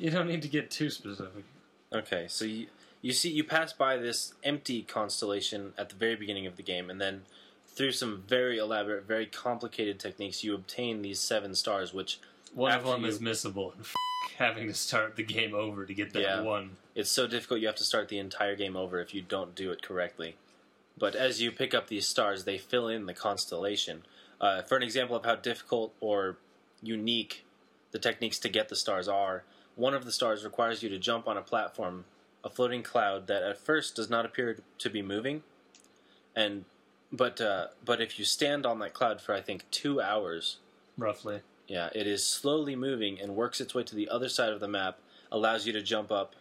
[0.01, 1.43] You don't need to get too specific.
[1.93, 2.65] Okay, so you
[3.03, 6.89] you see you pass by this empty constellation at the very beginning of the game,
[6.89, 7.21] and then
[7.67, 12.19] through some very elaborate, very complicated techniques, you obtain these seven stars, which
[12.55, 13.73] One of them you- is missable.
[13.73, 13.93] and f-
[14.37, 16.41] having to start the game over to get that Yeah.
[16.41, 16.77] one.
[16.95, 19.71] it's so difficult you have to start the entire game over if you don't do
[19.71, 20.35] it correctly.
[20.97, 24.03] But as you pick up these stars, they fill in the constellation.
[24.41, 26.37] Uh, for an example of how difficult or
[26.81, 27.45] unique
[27.91, 29.43] the techniques to get the stars are,
[29.75, 32.05] one of the stars requires you to jump on a platform,
[32.43, 35.43] a floating cloud that at first does not appear to be moving,
[36.35, 36.65] and
[37.11, 40.57] but uh, but if you stand on that cloud for I think two hours,
[40.97, 41.41] Roughly.
[41.67, 44.67] yeah, it is slowly moving and works its way to the other side of the
[44.67, 44.99] map,
[45.31, 46.35] allows you to jump up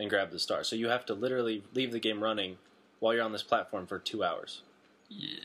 [0.00, 0.64] and grab the star.
[0.64, 2.56] So you have to literally leave the game running
[3.00, 4.62] while you're on this platform for two hours.
[5.08, 5.38] Yeah.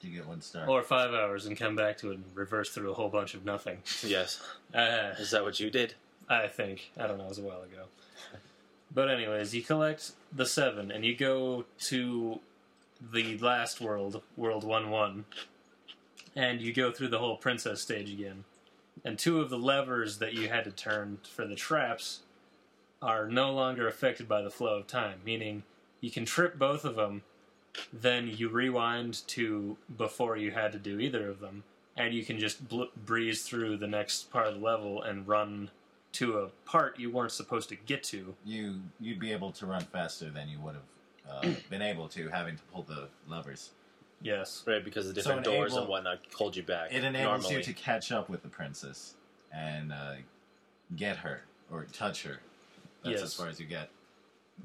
[0.00, 0.68] You get one star.
[0.68, 3.44] Or five hours and come back to it and reverse through a whole bunch of
[3.44, 3.78] nothing.
[4.06, 4.40] Yes.
[4.74, 5.94] Uh, Is that what you did?
[6.28, 6.90] I think.
[6.98, 7.84] I don't know, it was a while ago.
[8.94, 12.40] But, anyways, you collect the seven and you go to
[13.12, 15.24] the last world, World 1 1,
[16.36, 18.44] and you go through the whole princess stage again.
[19.04, 22.20] And two of the levers that you had to turn for the traps
[23.00, 25.62] are no longer affected by the flow of time, meaning
[26.00, 27.22] you can trip both of them,
[27.92, 31.62] then you rewind to before you had to do either of them,
[31.96, 35.70] and you can just bl- breeze through the next part of the level and run
[36.12, 38.34] to a part you weren't supposed to get to.
[38.44, 42.28] you you'd be able to run faster than you would have uh, been able to
[42.28, 43.70] having to pull the levers.
[44.20, 44.64] Yes.
[44.66, 46.92] Right, because the So different doors enable- and whatnot hold you back.
[46.92, 47.56] It enables normally.
[47.58, 49.14] you to catch up with the princess
[49.52, 50.14] and uh,
[50.96, 52.40] get her or touch her.
[53.04, 53.22] That's Yes.
[53.22, 53.90] as far as you get.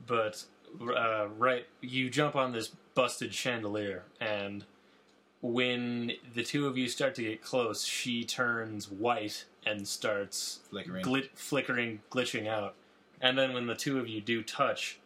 [0.07, 0.43] but
[0.81, 4.65] uh, right, you jump on this busted chandelier, and
[5.41, 11.03] when the two of you start to get close, she turns white and starts Flickering.
[11.05, 12.75] glit- flickering, glitching out.
[13.21, 14.99] And then when the two of you do touch,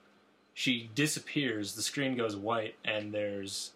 [0.54, 1.76] she disappears.
[1.76, 3.72] The screen goes white, and there's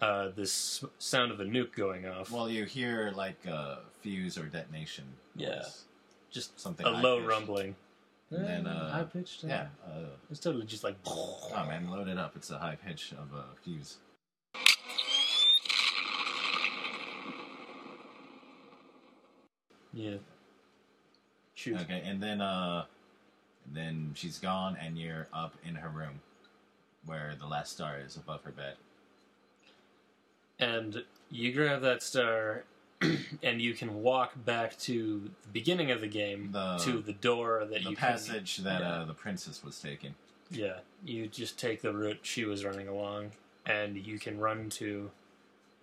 [0.00, 2.30] uh, this sound of a nuke going off.
[2.30, 5.04] well, you hear like a fuse or detonation.
[5.34, 5.62] Yeah.
[6.30, 7.28] just something a low high-pitched.
[7.30, 7.76] rumbling.
[8.30, 9.42] And then, uh, high pitched.
[9.44, 9.66] Yeah.
[9.84, 10.96] Uh, it's totally just like.
[11.06, 12.36] oh man, load it up.
[12.36, 13.96] It's a high pitch of a fuse.
[19.92, 20.16] Yeah.
[21.54, 21.80] Shoot.
[21.80, 22.84] Okay, and then uh,
[23.72, 26.20] then she's gone, and you're up in her room,
[27.04, 28.74] where the last star is above her bed.
[30.58, 32.64] and you grab that star
[33.42, 37.64] and you can walk back to the beginning of the game The- to the door
[37.70, 38.88] that The you passage that yeah.
[39.00, 40.14] uh, the princess was taking.
[40.50, 43.30] yeah you just take the route she was running along
[43.64, 45.10] and you can run to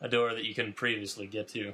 [0.02, 1.74] a door that you couldn't previously get to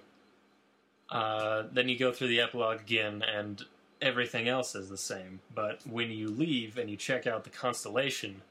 [1.14, 3.64] uh, then you go through the epilogue again and
[4.02, 8.42] everything else is the same but when you leave and you check out the constellation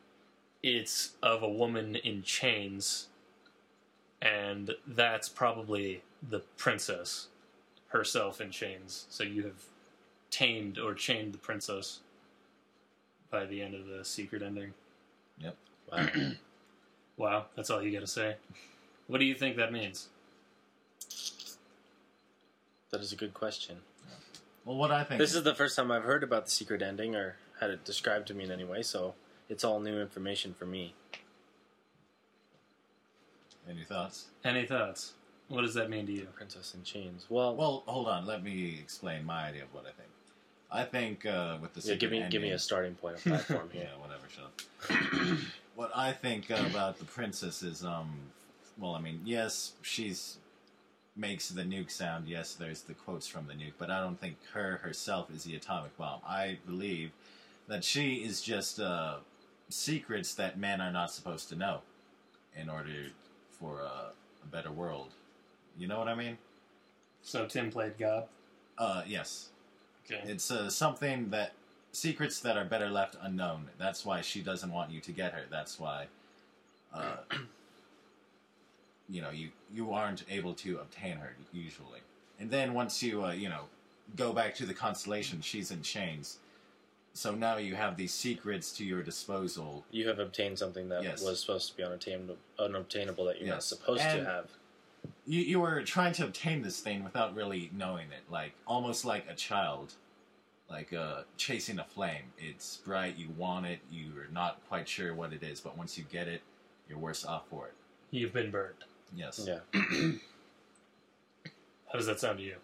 [0.62, 3.08] it's of a woman in chains
[4.22, 7.26] and that's probably the princess
[7.88, 9.06] herself in chains.
[9.10, 9.64] So you have
[10.30, 12.00] tamed or chained the princess
[13.30, 14.74] by the end of the secret ending.
[15.38, 15.56] Yep.
[15.90, 16.08] Wow.
[17.18, 18.36] Wow, that's all you got to say.
[19.06, 20.08] What do you think that means?
[22.92, 23.78] That is a good question.
[24.64, 27.16] Well, what I think This is the first time I've heard about the secret ending
[27.16, 29.14] or had it described to me in any way, so
[29.48, 30.94] it's all new information for me.
[33.68, 34.26] Any thoughts?
[34.44, 35.12] Any thoughts?
[35.48, 36.28] What does that mean to you?
[36.34, 37.26] Princess in Chains.
[37.28, 38.26] Well, Well, hold on.
[38.26, 40.08] Let me explain my idea of what I think.
[40.70, 43.20] I think uh, with the yeah, secret give me give me a starting point, a
[43.20, 43.88] platform yeah, here.
[44.00, 44.22] whatever.
[44.28, 44.44] Shut
[44.96, 45.38] up.
[45.74, 48.10] what I think about the princess is, um,
[48.78, 50.38] well, I mean, yes, she's
[51.16, 52.26] makes the nuke sound.
[52.26, 55.54] Yes, there's the quotes from the nuke, but I don't think her herself is the
[55.54, 56.20] atomic bomb.
[56.26, 57.12] I believe
[57.68, 59.16] that she is just uh,
[59.68, 61.80] secrets that men are not supposed to know
[62.56, 63.06] in order
[63.50, 64.10] for uh,
[64.42, 65.10] a better world.
[65.78, 66.38] You know what I mean?
[67.22, 68.24] So Tim played God.
[68.76, 69.50] Uh, yes.
[70.04, 70.20] Okay.
[70.24, 71.52] It's uh, something that
[71.92, 73.68] secrets that are better left unknown.
[73.78, 75.44] That's why she doesn't want you to get her.
[75.50, 76.06] That's why,
[76.92, 77.16] uh,
[79.12, 82.00] you know, you you aren't able to obtain her usually.
[82.40, 83.64] And then once you uh, you know
[84.16, 86.38] go back to the constellation, she's in chains.
[87.14, 89.84] So now you have these secrets to your disposal.
[89.90, 91.22] You have obtained something that Yes.
[91.22, 94.50] was supposed to be unattainable, unobtainable that you're not supposed And- to have.
[95.26, 99.28] You you were trying to obtain this thing without really knowing it, like almost like
[99.28, 99.94] a child,
[100.70, 102.32] like uh, chasing a flame.
[102.38, 106.04] It's bright, you want it, you're not quite sure what it is, but once you
[106.04, 106.40] get it,
[106.88, 107.74] you're worse off for it.
[108.10, 108.84] You've been burned.
[109.14, 109.46] Yes.
[109.46, 109.58] Yeah,
[111.92, 112.56] How does that sound to you?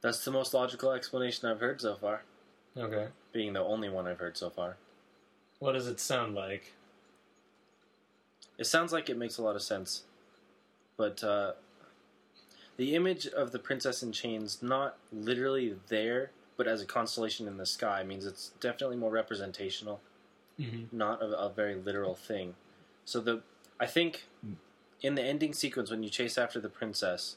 [0.00, 2.22] that's the most logical explanation I've heard so far.
[2.76, 3.06] Okay.
[3.32, 4.76] Being the only one I've heard so far.
[5.60, 6.72] What does it sound like?
[8.58, 10.02] It sounds like it makes a lot of sense,
[10.96, 11.52] but uh,
[12.76, 17.56] the image of the princess in chains not literally there, but as a constellation in
[17.56, 20.00] the sky means it's definitely more representational,
[20.60, 20.96] Mm-hmm.
[20.96, 22.54] not a, a very literal thing.
[23.04, 23.40] So the
[23.82, 24.26] I think
[25.02, 27.34] in the ending sequence when you chase after the princess,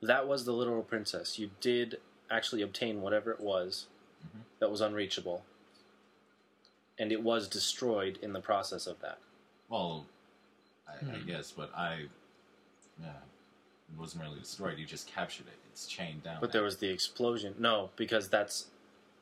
[0.00, 1.38] that was the literal princess.
[1.38, 3.86] You did actually obtain whatever it was
[4.24, 4.44] Mhm.
[4.60, 5.44] that was unreachable,
[6.98, 9.18] and it was destroyed in the process of that.
[9.68, 10.06] Well,
[10.88, 11.26] I, I Hmm.
[11.26, 12.08] guess, but I,
[12.98, 13.10] yeah,
[13.92, 14.78] it wasn't really destroyed.
[14.78, 15.58] You just captured it.
[15.70, 16.40] It's chained down.
[16.40, 17.54] But there was the explosion.
[17.58, 18.68] No, because that's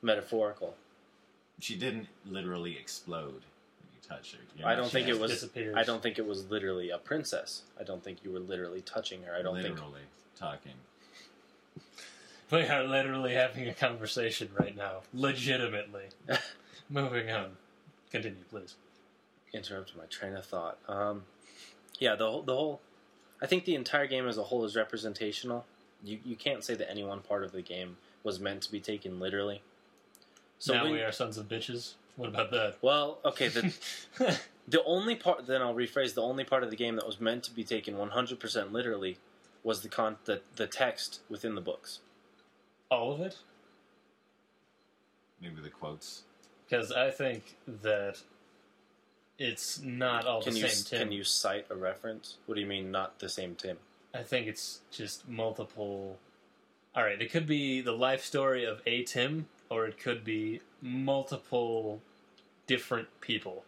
[0.00, 0.76] metaphorical.
[1.58, 3.42] she didn't literally explode.
[4.08, 4.38] You touch her.
[4.56, 5.32] You're I don't think it was.
[5.32, 5.74] Disappears.
[5.76, 7.62] I don't think it was literally a princess.
[7.78, 9.34] I don't think you were literally touching her.
[9.34, 9.74] I don't think.
[9.74, 10.02] literally
[10.38, 10.72] talking.
[12.48, 15.00] We are literally having a conversation right now.
[15.12, 16.04] Legitimately.
[16.88, 17.56] Moving on.
[18.12, 18.76] Continue, please.
[19.52, 20.78] interrupted my train of thought.
[20.88, 21.24] Um,
[21.98, 22.80] yeah, the whole, the whole,
[23.42, 25.66] I think the entire game as a whole is representational.
[26.04, 28.78] You you can't say that any one part of the game was meant to be
[28.80, 29.62] taken literally.
[30.60, 31.94] So now when- we are sons of bitches.
[32.16, 32.76] What about that?
[32.82, 33.48] well, okay.
[33.48, 33.74] The
[34.68, 37.44] the only part then I'll rephrase the only part of the game that was meant
[37.44, 39.18] to be taken one hundred percent literally
[39.62, 42.00] was the con the, the text within the books.
[42.90, 43.36] All of it?
[45.40, 46.22] Maybe the quotes.
[46.68, 48.18] Because I think that
[49.38, 52.38] it's not all Can the you same can you cite a reference?
[52.46, 53.76] What do you mean not the same Tim?
[54.14, 56.18] I think it's just multiple.
[56.94, 60.60] All right, it could be the life story of a Tim, or it could be
[60.82, 62.00] multiple
[62.66, 63.64] different people,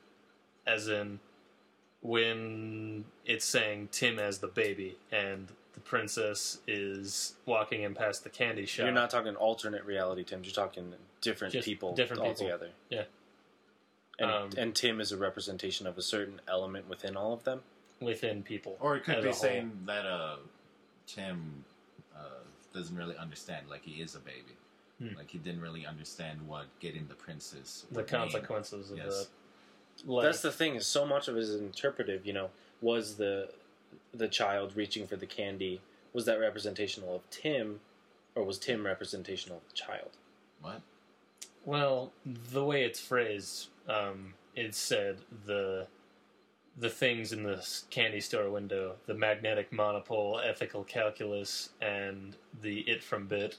[0.66, 1.20] as in
[2.00, 8.30] when it's saying Tim as the baby and the princess is walking in past the
[8.30, 8.84] candy shop.
[8.84, 10.46] You're not talking alternate reality Tims.
[10.46, 12.46] You're talking different Just people different people.
[12.46, 12.70] altogether.
[12.90, 13.04] Yeah.
[14.20, 17.62] And, Um, and Tim is a representation of a certain element within all of them.
[18.00, 19.38] within people, Or it could as be whole.
[19.40, 20.36] saying that uh,
[21.06, 21.64] Tim
[22.16, 22.20] uh,
[22.72, 24.54] doesn't really understand, like he is a baby.
[25.00, 25.16] Hmm.
[25.16, 27.86] Like he didn't really understand what getting the princess.
[27.88, 27.90] Was.
[27.90, 28.20] The would mean.
[28.20, 29.06] consequences of Yes.
[29.06, 30.08] that.
[30.10, 30.76] Like, That's the thing.
[30.76, 32.26] Is so much of it is interpretive.
[32.26, 33.50] You know, was the
[34.12, 35.80] the child reaching for the candy
[36.12, 37.80] was that representational of Tim,
[38.34, 40.10] or was Tim representational of the child?
[40.60, 40.80] What?
[41.64, 45.86] Well, the way it's phrased, um, it said the
[46.76, 53.02] the things in the candy store window, the magnetic monopole, ethical calculus, and the it
[53.02, 53.56] from bit.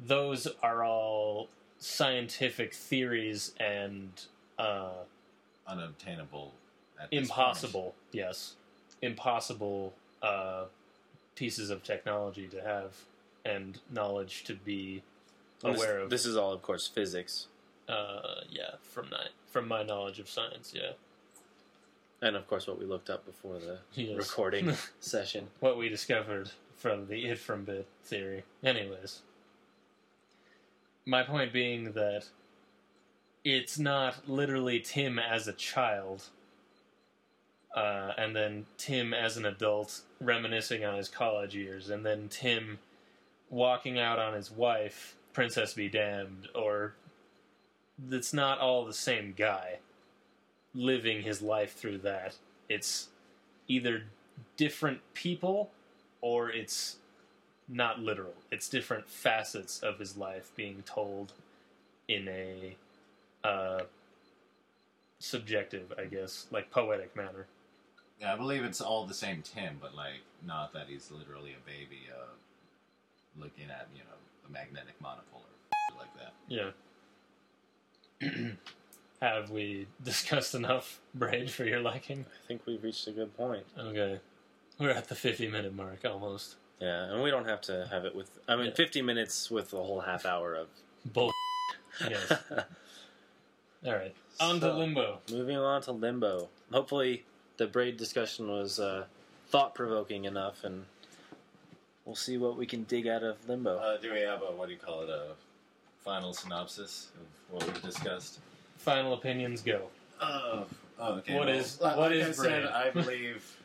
[0.00, 4.10] Those are all scientific theories and
[4.58, 4.90] uh,
[5.66, 6.52] Unobtainable.
[7.00, 7.94] At this impossible.
[8.12, 8.54] Yes,
[9.02, 10.64] impossible uh,
[11.36, 12.94] pieces of technology to have
[13.44, 15.02] and knowledge to be
[15.62, 16.10] And this, aware of.
[16.10, 17.46] this is all, of course, physics,
[17.88, 20.92] Uh, yeah, from my from my knowledge of science, yeah.
[22.20, 24.16] and of course, what we looked up before the Yes.
[24.16, 25.48] recording session.
[25.60, 28.44] What we discovered from the it from bit theory.
[28.64, 29.20] Anyways,
[31.08, 32.26] my point being that
[33.42, 36.24] it's not literally Tim as a child,
[37.74, 42.78] uh, and then Tim as an adult reminiscing on his college years, and then Tim
[43.48, 46.92] walking out on his wife, Princess Be Damned, or
[48.10, 49.78] it's not all the same guy
[50.74, 52.36] living his life through that.
[52.68, 53.08] It's
[53.66, 54.02] either
[54.58, 55.70] different people
[56.20, 56.96] or it's
[57.68, 58.34] not literal.
[58.50, 61.32] It's different facets of his life being told
[62.08, 62.76] in a
[63.44, 63.82] uh,
[65.18, 67.46] subjective, I guess, like poetic manner.
[68.20, 71.66] Yeah, I believe it's all the same Tim, but like not that he's literally a
[71.66, 72.32] baby uh,
[73.40, 74.16] looking at you know
[74.48, 76.32] a magnetic monopole or like that.
[76.48, 76.70] Yeah.
[79.22, 82.24] Have we discussed enough, Braid, for your liking?
[82.44, 83.64] I think we've reached a good point.
[83.76, 84.20] Okay.
[84.78, 86.54] We're at the 50 minute mark almost.
[86.80, 88.30] Yeah, and we don't have to have it with.
[88.48, 88.74] I mean, Yeah.
[88.74, 90.68] 50 minutes with a whole half hour of.
[91.12, 91.32] Bull.
[92.08, 92.32] yes.
[93.86, 94.14] Alright.
[94.40, 95.18] On to Limbo.
[95.30, 96.48] Moving on to Limbo.
[96.72, 97.24] Hopefully,
[97.56, 99.04] the braid discussion was uh,
[99.48, 100.84] thought provoking enough, and
[102.04, 103.78] we'll see what we can dig out of Limbo.
[103.78, 105.32] Uh, do we have a what do you call it a
[106.04, 108.38] final synopsis of what we've discussed?
[108.76, 109.82] Final opinions go.
[110.20, 110.66] Oh,
[111.00, 111.34] okay.
[111.36, 112.72] What well, is- what like is I said, Braid?
[112.72, 113.56] I believe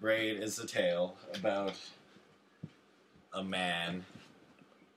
[0.00, 1.74] Braid is a tale about
[3.36, 4.04] a man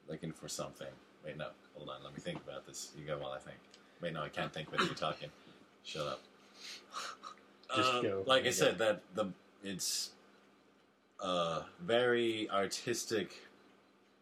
[0.08, 0.88] looking for something.
[1.23, 2.04] Wait, no, hold on.
[2.04, 2.91] Let me think about this.
[2.97, 3.58] You go while I think.
[4.02, 5.30] Wait, no, I can't think with you talking.
[5.84, 6.21] Shut up.
[7.75, 8.23] Just Um, go.
[8.25, 8.52] Like I Yeah.
[8.52, 9.32] said, that the
[9.63, 10.12] it's
[11.19, 13.43] a very artistic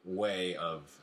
[0.04, 1.00] way of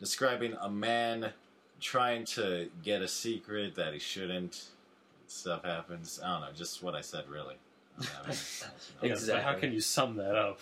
[0.00, 1.32] describing a man
[1.78, 4.70] trying to get a secret that he shouldn't.
[5.28, 6.20] Stuff happens.
[6.22, 6.52] I don't know.
[6.52, 7.54] Just what I said, really.
[7.98, 9.14] I don't have anything else, you know.
[9.14, 10.58] Yes, but how can you sum that up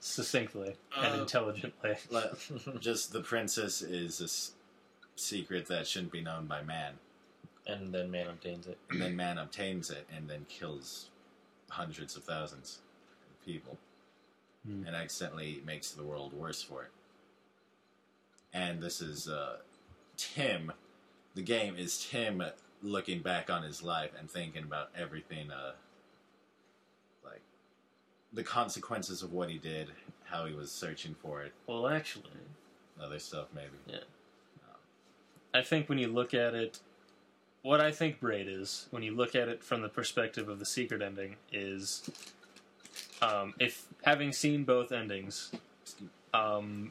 [0.00, 1.94] succinctly and Uh, intelligently?
[2.10, 2.32] Like,
[2.80, 4.52] just the princess is a s-
[5.16, 6.94] secret that shouldn't be known by man,
[7.66, 8.78] and then man obtains it.
[8.90, 11.08] and then man obtains it and then kills
[11.70, 12.80] hundreds of thousands
[13.30, 13.78] of people,
[14.66, 14.86] Hmm.
[14.86, 16.90] and accidentally makes the world worse for it.
[18.52, 19.56] And this is uh,
[20.16, 20.72] Tim.
[21.34, 22.42] The game is Tim
[22.82, 25.76] looking back on his life and thinking about everything, uh, like
[28.32, 29.88] the consequences of what he did,
[30.24, 32.30] how he was searching for it, Well, actually,
[33.00, 34.00] other stuff maybe.
[35.54, 36.80] I think when you look at it
[37.62, 40.66] what I think Braid is, when you look at it from the perspective of the
[40.66, 42.10] secret ending, is
[43.22, 45.52] um, if having seen both endings,
[46.34, 46.90] um,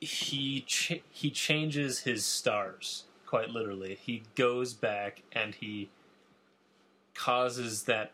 [0.00, 3.96] he ch- he changes his stars quite literally.
[4.00, 5.88] He goes back and he
[7.14, 8.10] causes that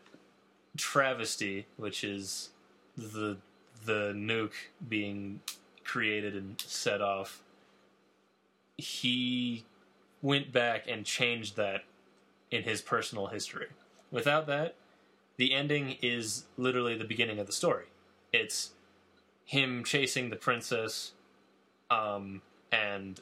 [0.77, 2.51] travesty, which is
[2.97, 3.39] the
[3.85, 5.41] the nuke being
[5.85, 7.43] created and set off.
[8.77, 9.64] He
[10.22, 11.85] went back and changed that
[12.51, 13.68] in his personal history.
[14.11, 14.74] Without that,
[15.37, 17.87] the ending is literally the beginning of the story.
[18.33, 18.70] It's
[19.45, 21.12] him chasing the princess
[21.91, 23.20] um, and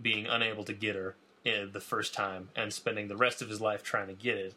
[0.00, 1.16] being unable to get her
[1.46, 4.54] uh, the first time and spending the rest of his life trying to get it.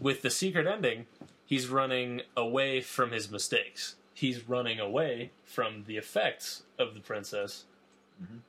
[0.00, 1.06] With the secret ending,
[1.44, 3.96] he's running away from his mistakes.
[4.14, 7.64] He's running away from the effects of the princess.
[8.22, 8.40] Mhm.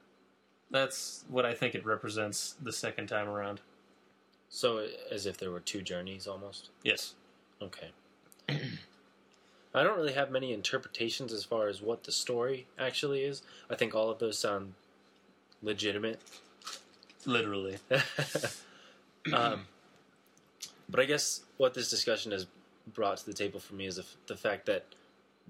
[0.69, 3.61] That's what I think it represents the second time around.
[4.49, 6.69] So, as if there were two journeys almost?
[6.83, 7.15] Yes.
[7.61, 7.91] Okay.
[9.73, 13.41] I don't really have many interpretations as far as what the story actually is.
[13.69, 14.73] I think all of those sound
[15.61, 16.19] legitimate.
[17.25, 17.77] Literally.
[19.33, 19.67] um,
[20.91, 22.47] but I guess what this discussion has
[22.93, 24.85] brought to the table for me is the, the fact that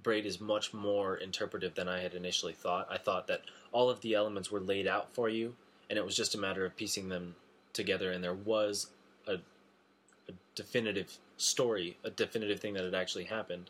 [0.03, 2.87] Braid is much more interpretive than I had initially thought.
[2.89, 5.55] I thought that all of the elements were laid out for you,
[5.89, 7.35] and it was just a matter of piecing them
[7.73, 8.87] together, and there was
[9.27, 13.69] a, a definitive story, a definitive thing that had actually happened.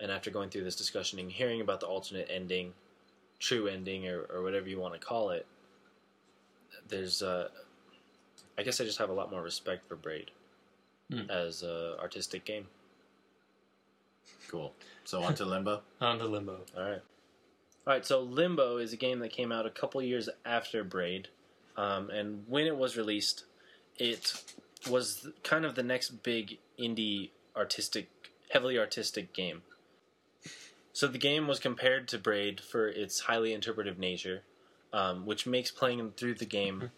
[0.00, 2.72] And after going through this discussion and hearing about the alternate ending,
[3.38, 5.46] true ending, or, or whatever you want to call it,
[6.88, 7.48] there's uh,
[8.58, 10.30] I guess I just have a lot more respect for Braid
[11.10, 11.30] Hmm.
[11.30, 12.66] as a artistic game.
[14.48, 14.72] Cool.
[15.04, 15.82] So on to Limbo.
[16.00, 16.60] On to Limbo.
[16.76, 17.02] All right.
[17.86, 18.06] All right.
[18.06, 21.28] So Limbo is a game that came out a couple years after Braid,
[21.76, 23.44] um, and when it was released,
[23.98, 24.42] it
[24.88, 28.08] was kind of the next big indie artistic,
[28.50, 29.62] heavily artistic game.
[30.92, 34.42] So the game was compared to Braid for its highly interpretive nature,
[34.92, 36.90] um, which makes playing through the game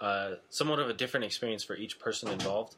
[0.00, 2.76] uh, somewhat of a different experience for each person involved.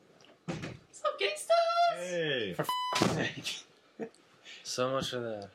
[1.99, 2.55] Hey.
[4.63, 5.49] So much for that.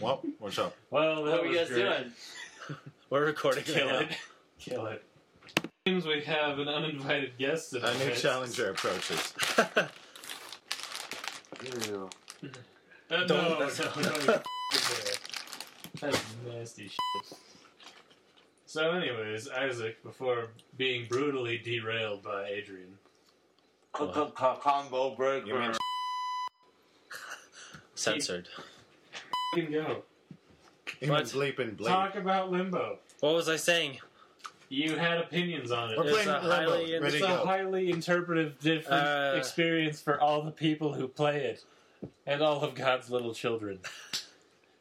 [0.00, 0.74] Well, what's up?
[0.90, 1.82] Well, that What are you guys great.
[1.84, 2.12] doing?
[3.10, 4.16] We're recording Kill right it.
[4.58, 5.02] Kill it.
[5.86, 8.22] Seems we have an uninvited guest in A our new midst.
[8.22, 9.34] challenger approaches.
[11.88, 12.10] Ew.
[12.42, 12.46] Uh,
[13.10, 14.40] no, Don't- no, no, no,
[16.00, 17.38] That's nasty shit.
[18.66, 22.96] So, anyways, Isaac, before being brutally derailed by Adrian,
[23.92, 25.46] Combo breaker.
[25.46, 25.72] You mean
[27.94, 28.48] Censored.
[29.56, 30.02] you can go.
[31.00, 31.24] you mean What?
[31.26, 31.86] bleeping bleep?
[31.86, 32.98] Talk about Limbo.
[33.20, 33.98] What was I saying?
[34.68, 35.98] You had opinions on it.
[35.98, 36.50] We're It's playing a Limbo.
[36.72, 37.44] highly- Ready It's to a go.
[37.46, 41.64] highly interpretive, different Uh, experience for all the people who play it,
[42.26, 43.78] and all of God's little children.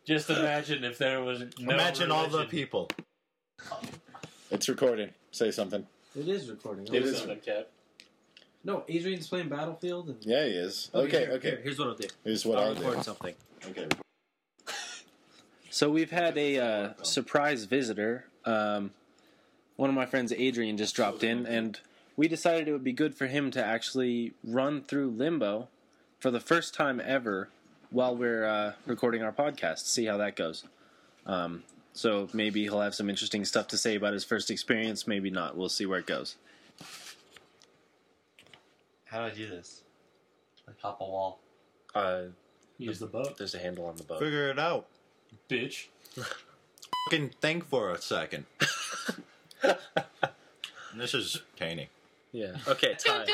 [0.05, 2.49] Just imagine if there was no Imagine all the religion.
[2.49, 2.89] people.
[4.49, 5.14] It's recording.
[5.32, 5.86] Say something.
[6.18, 6.88] It is recording.
[6.88, 7.18] It is.
[7.20, 7.70] Something, Cat.
[8.64, 10.09] No, Adrian's playing Battlefield.
[10.09, 10.18] And...
[10.22, 10.89] Yeah, he is.
[10.93, 11.49] Okay, here- okay.
[11.49, 12.07] here, here's what I'll do.
[12.24, 12.88] Here's what I'll I'll do.
[12.88, 13.36] record something.
[13.70, 13.88] Okay.
[15.74, 18.26] So we've had a uh, surprise visitor.
[18.43, 18.91] Um,
[19.78, 21.80] one of my friends, Adrian, just dropped in, and
[22.18, 25.70] we decided it would be good for him to actually run through Limbo
[26.20, 27.47] for the first time ever
[27.89, 29.86] while we're uh, recording our podcast.
[29.86, 30.66] See how that goes.
[31.26, 35.07] Um, so maybe he'll have some interesting stuff to say about his first experience.
[35.07, 35.55] Maybe not.
[35.55, 36.36] We'll see where it goes.
[39.12, 39.82] How do I do this?
[40.66, 41.39] Like hop a wall.
[41.93, 42.22] Uh,
[42.78, 44.20] Use the boat, there's a handle on the boat.
[44.20, 44.88] Figure it out.
[45.49, 45.88] bitch.
[47.09, 48.45] Fucking think for a second.
[50.95, 51.88] this is painting.
[52.32, 52.55] Yeah.
[52.68, 52.95] Okay.
[52.95, 53.28] Time.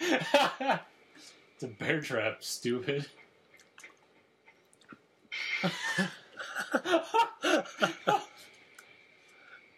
[0.00, 3.06] it's a bear trap, stupid.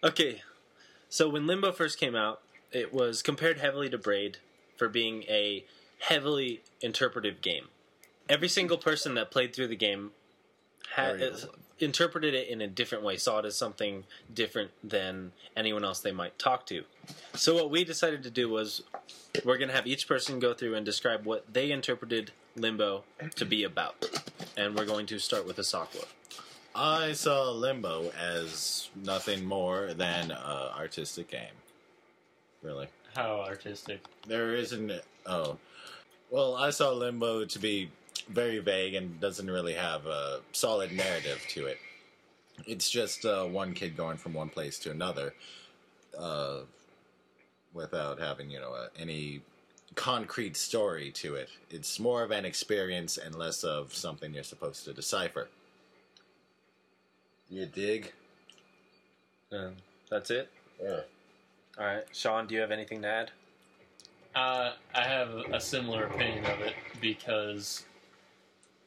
[0.05, 0.41] Okay.
[1.09, 2.41] So when Limbo first came out,
[2.73, 4.39] it was compared heavily to Braid
[4.77, 5.65] for being a
[6.01, 7.69] heavily interpretive game.
[8.29, 10.11] Every single person that played through the game
[10.95, 11.31] had uh,
[11.79, 16.13] interpreted it in a different way, saw it as something different than anyone else they
[16.13, 16.85] might talk to.
[17.35, 18.83] So what we decided to do was
[19.45, 23.05] we're going to have each person go through and describe what they interpreted Limbo
[23.37, 24.09] to be about.
[24.57, 26.05] And we're going to start with Asakwa.
[26.75, 30.37] I saw Limbo as nothing more than an
[30.77, 31.57] artistic game.
[32.63, 32.89] Really.
[33.15, 34.05] How artistic.
[34.27, 34.93] There isn't.
[35.27, 35.59] Oh.
[36.31, 37.91] Well, I saw Limbo to be
[38.29, 41.79] very vague and doesn't really have a solid narrative to it.
[42.67, 45.35] It's just uh, one kid going from one place to another,
[46.19, 46.61] uh,
[47.73, 49.43] without having you know uh, any
[49.95, 51.49] concrete story to it.
[51.71, 55.49] It's more of an experience and less of something you're supposed to decipher.
[57.51, 58.13] You dig?
[59.53, 59.75] Um,
[60.11, 60.51] that's it.
[60.83, 61.01] Yeah.
[61.79, 63.31] All right, Sean, do you have anything to add?
[64.35, 67.85] Uh, I have a similar opinion of it because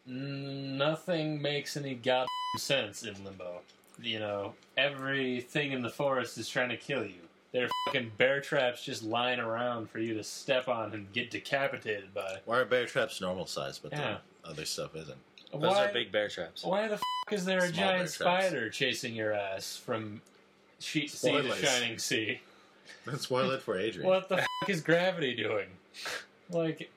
[0.05, 3.61] nothing makes any goddamn sense in Limbo.
[4.01, 7.15] You know, everything in the forest is trying to kill you.
[7.51, 11.31] There are fucking bear traps just lying around for you to step on and get
[11.31, 12.37] decapitated by.
[12.45, 14.17] Why are bear traps normal size, but Yeah.
[14.43, 15.17] the other stuff isn't?
[15.51, 16.63] Those why, are big bear traps.
[16.63, 18.13] why the f is there a Small bear giant traps.
[18.45, 20.21] spider chasing your ass from
[20.79, 21.59] she- sea to Spoilers.
[21.59, 22.39] shining sea?
[23.05, 24.07] Let's spoil it for Adrian.
[24.07, 25.67] What the f is gravity doing?
[26.49, 26.89] Like,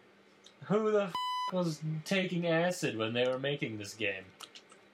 [0.67, 1.13] who the f
[1.53, 4.25] was taking acid when they were making this game?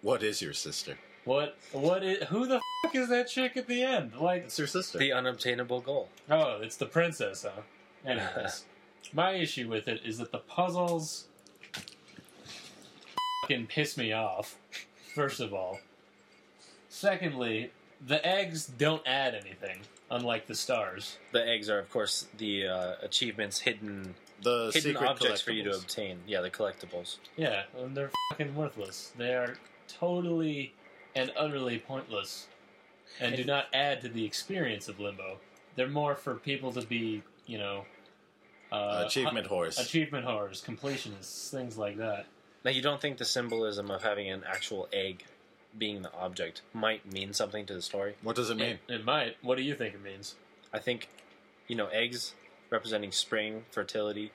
[0.03, 0.97] What is your sister?
[1.25, 1.57] What?
[1.73, 2.25] What is?
[2.29, 4.13] Who the f is that chick at the end?
[4.19, 4.99] Like, It's your sister.
[4.99, 6.09] The unobtainable goal.
[6.31, 7.61] oh, it's the princess, huh?
[8.05, 8.65] Anyways,
[9.13, 11.27] my issue with it is that the puzzles
[13.51, 14.57] fucking piss me off.
[15.15, 15.81] First of all,
[16.89, 17.71] secondly,
[18.07, 19.81] the eggs don't add anything,
[20.11, 21.19] unlike the stars.
[21.33, 25.65] The eggs are, of course, the uh, achievements, hidden the hidden secret objects for you
[25.65, 26.21] to obtain.
[26.27, 27.17] Yeah, the collectibles.
[27.37, 29.13] Yeah, and they're fucking worthless.
[29.19, 29.57] They are
[29.89, 30.73] totally
[31.17, 32.47] and utterly pointless,
[33.19, 35.39] and do not add to the experience of Limbo.
[35.75, 37.85] They're more for people to be, you know,
[38.71, 39.77] uh, Achievement horse.
[39.77, 42.27] hu- achievement horrors, completionists, things like that.
[42.65, 45.25] Now, you don't think the symbolism of having an actual egg
[45.79, 48.15] being the object might mean something to the story?
[48.23, 48.79] what does it mean?
[48.89, 49.37] It, it might.
[49.43, 50.35] What do you think it means?
[50.73, 51.09] I think,
[51.69, 52.35] you know, eggs
[52.71, 54.33] representing spring, fertility,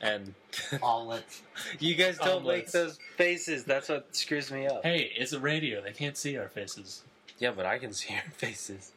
[0.00, 0.34] and
[0.82, 1.42] Omelets.
[1.78, 3.64] you guys don't make those faces.
[3.64, 4.82] That's what screws me up.
[4.82, 5.82] Hey, it's a radio.
[5.82, 7.02] They can't see our faces.
[7.38, 8.92] Yeah, but I can see your faces.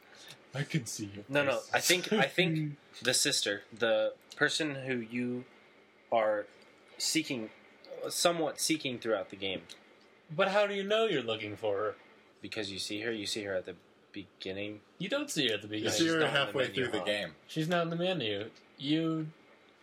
[0.54, 1.24] I can see you.
[1.28, 1.60] No, no.
[1.72, 5.44] I think I think the sister, the person who you
[6.10, 6.46] are
[6.98, 7.50] seeking,
[8.10, 9.62] somewhat seeking throughout the game,
[10.34, 11.94] But how do you know you're looking for her?
[12.40, 13.12] because you see her.
[13.12, 13.76] You see her at the
[14.12, 14.80] beginning.
[14.98, 16.12] You don't see her at the beginning You beginning.
[16.12, 17.04] see her not in the halfway through the huh?
[17.04, 17.28] game.
[17.46, 18.50] She's not in the menu.
[18.78, 19.28] You,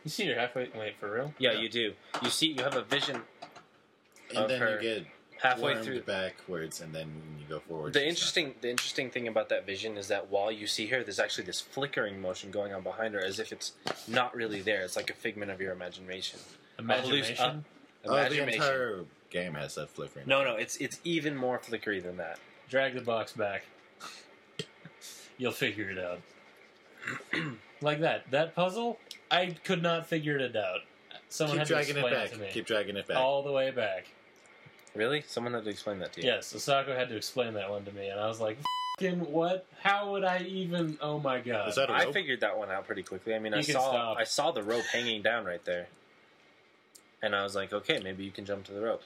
[0.04, 0.70] you see her halfway.
[0.76, 1.34] Wait, for real?
[1.40, 1.94] Yeah, you do.
[2.22, 3.22] You see, you have a vision
[4.30, 5.08] And Of then her you get
[5.42, 6.02] halfway wormed through.
[6.02, 7.94] backwards, and then when you go forward.
[7.94, 11.02] The she's interesting, the interesting thing about that vision is that while you see her,
[11.02, 13.72] there's actually this flickering motion going on behind her, as if it's
[14.08, 14.82] not really there.
[14.82, 16.40] It's like a figment of your imagination.
[16.78, 17.64] Imagination.
[18.06, 18.12] Uh, not.
[18.12, 18.54] Oh, the Imagination.
[18.62, 20.26] entire game has that flickering.
[20.28, 22.40] No, no, it's it's even more flickery than that.
[22.70, 23.64] Drag the box back.
[25.38, 26.20] You'll figure it out.
[27.82, 28.30] like that.
[28.32, 29.00] That puzzle,
[29.32, 30.80] I could not figure it out.
[31.30, 32.32] Someone Keep had dragging to it explain back.
[32.32, 32.48] to me.
[32.52, 33.18] Keep dragging it back.
[33.18, 34.08] all the way back.
[34.96, 35.24] Really?
[35.28, 36.28] Someone had to explain that to you.
[36.28, 38.58] Yes, Osako had to explain that one to me, and I was like,
[39.00, 39.66] "Fucking what?
[39.82, 40.98] How would I even?
[41.00, 42.14] Oh my god!" Is that a I rope?
[42.14, 43.36] figured that one out pretty quickly.
[43.36, 44.18] I mean, I You can saw stop.
[44.18, 45.88] I saw the rope hanging down right there,
[47.22, 49.04] and I was like, okay, maybe you can jump to the rope.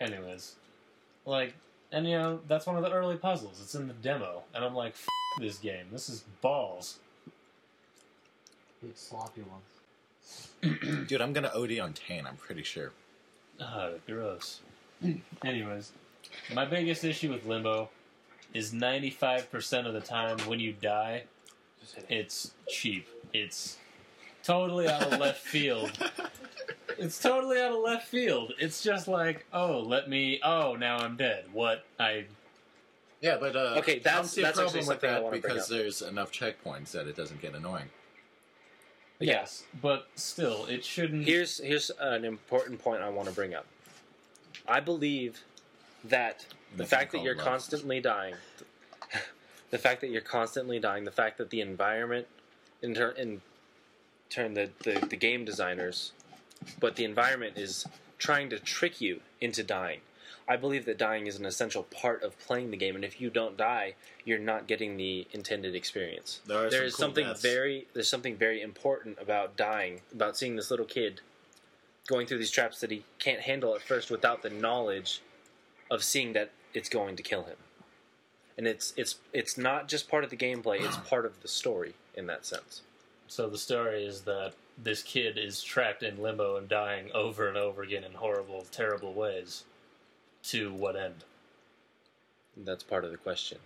[0.00, 0.56] Anyways,
[1.24, 1.54] like,
[1.92, 3.60] and you know, that's one of the early puzzles.
[3.62, 5.06] It's in the demo, and I'm like, F-
[5.40, 5.86] "This game.
[5.92, 6.98] This is balls."
[8.82, 11.06] Big sloppy ones.
[11.08, 12.26] Dude, I'm gonna OD on Tane.
[12.26, 12.90] I'm pretty sure.
[13.60, 14.60] Ah, gross.
[15.44, 15.92] Anyways,
[16.52, 17.90] my biggest issue with Limbo
[18.54, 21.24] is 95% of the time when you die,
[21.96, 22.06] it.
[22.08, 23.08] it's cheap.
[23.32, 23.76] It's
[24.42, 25.92] totally out of left field.
[26.98, 28.52] It's totally out of left field.
[28.58, 30.40] It's just like, oh, let me.
[30.44, 31.44] Oh, now I'm dead.
[31.52, 31.84] What?
[31.98, 32.26] I.
[33.20, 35.22] Yeah, but uh, Okay, I don't that's- see that's actually problem with something I that
[35.22, 35.68] wanna bring because up.
[35.78, 37.88] there's enough checkpoints that it doesn't get annoying.
[39.20, 41.24] Yes, but still, it shouldn't.
[41.24, 43.66] Here's here's an important point I want to bring up.
[44.66, 45.40] I believe
[46.04, 46.44] that
[46.76, 47.44] the fact that you're love.
[47.44, 48.34] constantly dying,
[49.70, 52.26] the fact that you're constantly dying, the fact that the environment,
[52.82, 53.40] in turn, in
[54.32, 56.12] turn, the, the the game designers,
[56.80, 57.86] but the environment is
[58.18, 60.00] trying to trick you into dying.
[60.48, 63.30] I believe that dying is an essential part of playing the game, and if you
[63.30, 66.40] don't die, you're not getting the intended experience.
[66.46, 67.42] There There some is cool something deaths.
[67.42, 71.20] very there's something very important about dying, about seeing this little kid
[72.06, 75.22] going through these traps that he can't handle at first without the knowledge
[75.90, 77.56] of seeing that it's going to kill him.
[78.58, 81.94] And it's it's it's not just part of the gameplay, it's part of the story
[82.14, 82.82] in that sense.
[83.32, 87.56] So the story is that this kid is trapped in limbo and dying over and
[87.56, 89.64] over again in horrible, terrible ways.
[90.48, 91.24] To what end?
[92.58, 93.56] That's part of the question.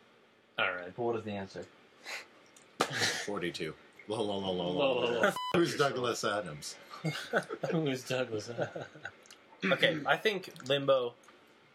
[0.57, 0.95] All right.
[0.95, 1.65] But what is the answer?
[3.25, 3.75] 42.
[4.07, 5.33] Lo, lo, lo, lo, Whoa, lo, whoa, whoa.
[5.55, 6.77] Who's Douglas Adams?
[7.73, 8.49] Who's Douglas?
[9.65, 11.15] okay, I think Limbo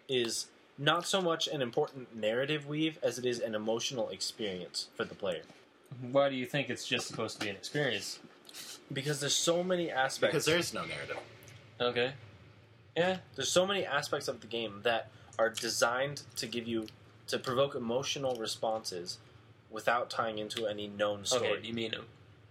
[0.07, 0.45] is
[0.77, 5.13] not so much an important narrative weave as it is an emotional experience for the
[5.13, 5.43] player.
[6.11, 8.19] Why do you think it's just supposed to be an experience?
[8.91, 10.33] Because there's so many aspects.
[10.33, 11.17] Because there's no narrative.
[11.79, 12.13] Okay.
[12.95, 13.17] Yeah.
[13.35, 16.87] there's so many aspects of the game that are designed to give you
[17.27, 19.17] to provoke emotional responses
[19.69, 21.47] without tying into any known story.
[21.47, 21.61] Okay.
[21.61, 21.95] Do you mean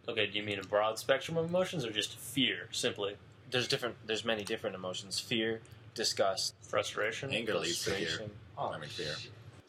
[0.09, 0.27] okay?
[0.27, 3.17] Do you mean a broad spectrum of emotions or just fear simply?
[3.51, 3.97] There's different.
[4.07, 5.61] There's many different emotions: fear,
[5.95, 7.33] disgust, Frustration.
[7.33, 8.07] Anger leads to fear.
[8.07, 8.31] frustration.
[8.57, 9.15] Oh, I mean, fear.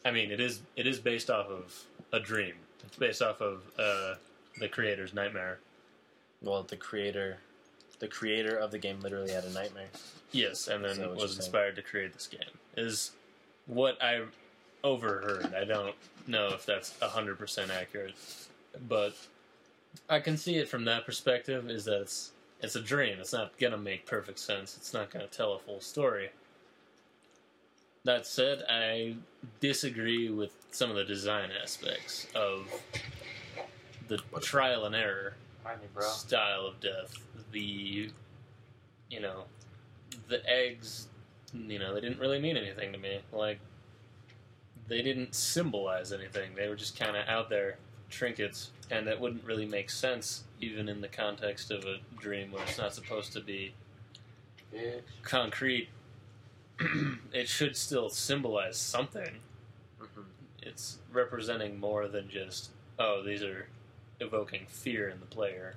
[0.04, 2.54] I mean, it is it is based off of a dream.
[2.84, 4.14] It's based off of uh,
[4.58, 5.58] the creator's nightmare.
[6.42, 7.38] Well, the creator,
[7.98, 9.88] the creator of the game, literally had a nightmare.
[10.32, 12.40] Yes, and then was inspired to create this game.
[12.76, 13.12] Is
[13.66, 14.22] what I
[14.82, 15.54] overheard.
[15.54, 15.94] I don't
[16.26, 18.14] know if that's hundred percent accurate,
[18.88, 19.14] but
[20.08, 21.70] I can see it from that perspective.
[21.70, 23.18] Is that it's it's a dream.
[23.20, 24.76] It's not gonna make perfect sense.
[24.76, 26.30] It's not gonna tell a full story.
[28.04, 29.14] That said, I
[29.60, 32.66] disagree with some of the design aspects of
[34.08, 37.14] the trial and error me, style of death.
[37.52, 38.10] The,
[39.10, 39.44] you know,
[40.28, 41.08] the eggs,
[41.54, 43.20] you know, they didn't really mean anything to me.
[43.32, 43.60] Like,
[44.88, 46.54] they didn't symbolize anything.
[46.54, 47.78] They were just kind of out there
[48.10, 52.62] trinkets, and that wouldn't really make sense even in the context of a dream where
[52.62, 53.74] it's not supposed to be
[55.22, 55.88] concrete.
[57.32, 59.40] it should still symbolize something.
[60.62, 63.66] It's representing more than just, oh, these are
[64.20, 65.74] evoking fear in the player.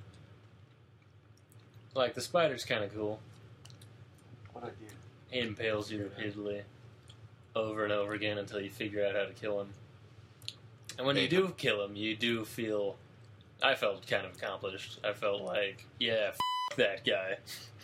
[1.94, 3.20] Like the spider's kind of cool.
[4.54, 4.86] What I do?
[5.32, 6.62] He impales you repeatedly,
[7.56, 9.70] over and over again until you figure out how to kill him.
[10.98, 12.96] And when you do kill him, you do feel.
[13.64, 15.00] I felt kind of accomplished.
[15.04, 17.38] I felt like, yeah, f- that guy.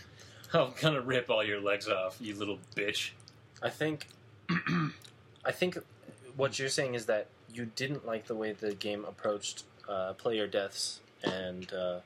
[0.54, 3.12] I'm gonna rip all your legs off, you little bitch.
[3.62, 4.08] I think,
[5.46, 5.78] I think,
[6.38, 10.48] what you're saying is that you didn't like the way the game approached uh, player
[10.48, 12.00] deaths and uh,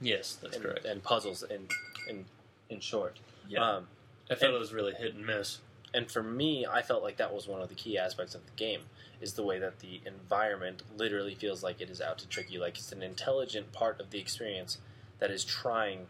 [0.00, 0.84] Yes, that's and, correct.
[0.84, 1.42] and puzzles.
[1.42, 1.66] In
[2.08, 2.24] in
[2.70, 3.18] in short,
[3.48, 3.88] Yeah, um,
[4.30, 5.58] I felt and- it was really hit and miss.
[5.94, 8.52] and for me, I felt like that was one of the key aspects of the
[8.56, 8.82] game
[9.20, 12.60] is the way that the environment literally feels like it is out to trick you,
[12.60, 14.78] like it's an intelligent part of the experience
[15.18, 16.06] that is trying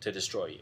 [0.00, 0.60] to destroy you.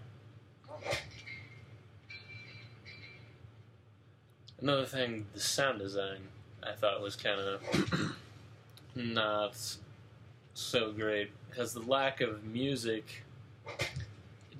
[4.61, 6.19] Another thing, the sound design,
[6.63, 8.17] I thought was kind of
[8.95, 9.57] not
[10.55, 13.25] so great because the lack of music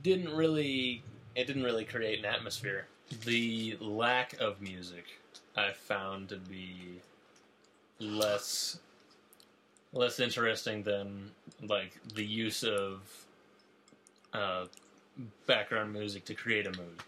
[0.03, 1.03] didn't really
[1.35, 2.87] it didn't really create an atmosphere.
[3.25, 5.05] The lack of music
[5.57, 7.01] I found to be
[7.99, 8.79] less
[9.93, 11.31] less interesting than
[11.63, 13.01] like the use of
[14.33, 14.67] uh,
[15.47, 17.03] background music to create a mood.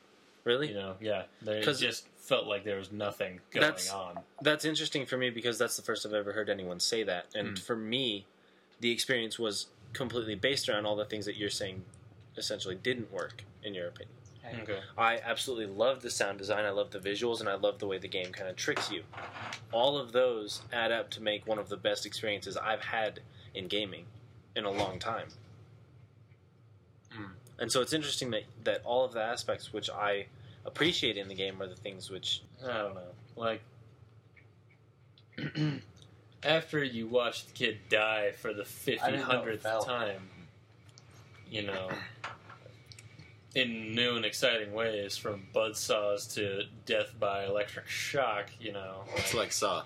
[0.45, 4.21] Really, You know, yeah, Because just felt like there was nothing going That's- on.
[4.41, 7.27] That's interesting for me because that's the first I've ever heard anyone say that.
[7.35, 7.59] And Mm.
[7.59, 8.27] for me,
[8.81, 11.85] the experience was completely based around all the things that you're saying
[12.37, 14.17] essentially didn't work, in your opinion.
[14.63, 14.81] Okay.
[14.97, 17.99] I absolutely love the sound design, I love the visuals, and I love the way
[17.99, 19.05] the game kind of tricks you.
[19.73, 23.21] All of those add up to make one of the best experiences I've had
[23.55, 24.07] in gaming
[24.55, 25.29] in a long time.
[27.17, 27.33] Mm.
[27.59, 30.27] And so it's interesting that, that all of the aspects which I
[30.65, 33.01] appreciate in the game are the things which I don't know.
[33.37, 33.63] Like
[36.43, 40.29] after you watch the kid die for the I fifty didn't know it hundredth time,
[41.51, 41.89] you know,
[43.55, 49.35] in new and exciting ways, from buzzsaws to death by electric shock, you know, It's
[49.35, 49.85] like Saw.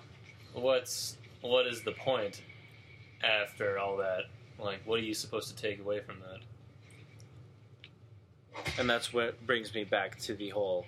[0.55, 2.43] what's what is the point
[3.23, 4.23] after all that?
[4.59, 6.41] Like, what are you supposed to take away from that?
[8.79, 10.87] And that's what brings me back to the whole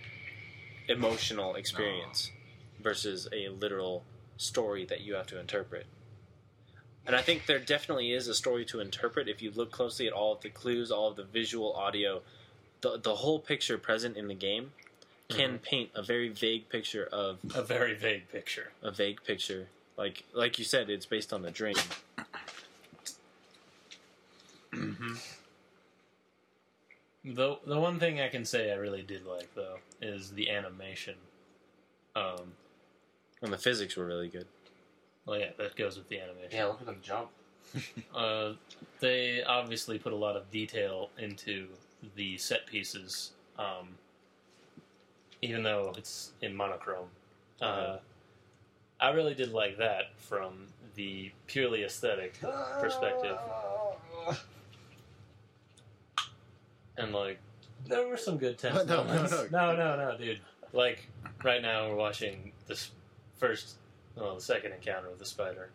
[0.89, 2.31] emotional experience
[2.83, 4.05] versus a literal
[4.37, 5.87] story that you have to interpret.
[7.07, 10.13] And I think there definitely is a story to interpret if you look closely at
[10.13, 12.21] all of the clues, all of the visual, audio,
[12.81, 14.73] the the whole picture present in the game
[15.29, 15.63] can mm-hmm.
[15.63, 18.73] paint a very vague picture of A very vague picture.
[18.83, 19.69] a vague picture.
[19.97, 21.77] Like like you said, it's based on the dream.
[27.35, 31.15] The the one thing I can say I really did like though is the animation.
[32.17, 32.53] Um,
[33.43, 34.47] And the physics were really good.
[35.27, 36.51] well, yeah, that goes with the animation.
[36.53, 37.29] Yeah, look at them jump.
[38.15, 38.55] Uh,
[39.01, 41.69] they obviously put a lot of detail into
[42.17, 43.89] the set pieces, um,
[45.43, 47.09] even though it's in monochrome.
[47.61, 47.99] Uh, Uh-huh.
[49.01, 50.67] I really did like that from
[50.97, 52.41] the purely aesthetic
[52.81, 53.39] perspective,
[56.99, 57.39] and like
[57.87, 59.33] there were some good tense No, no, moments.
[59.51, 59.73] no.
[59.73, 60.41] no, no, no, dude.
[60.73, 61.09] Like
[61.43, 62.91] right now, we're watching this
[63.39, 63.77] first,
[64.17, 65.71] well, the second encounter with the spider.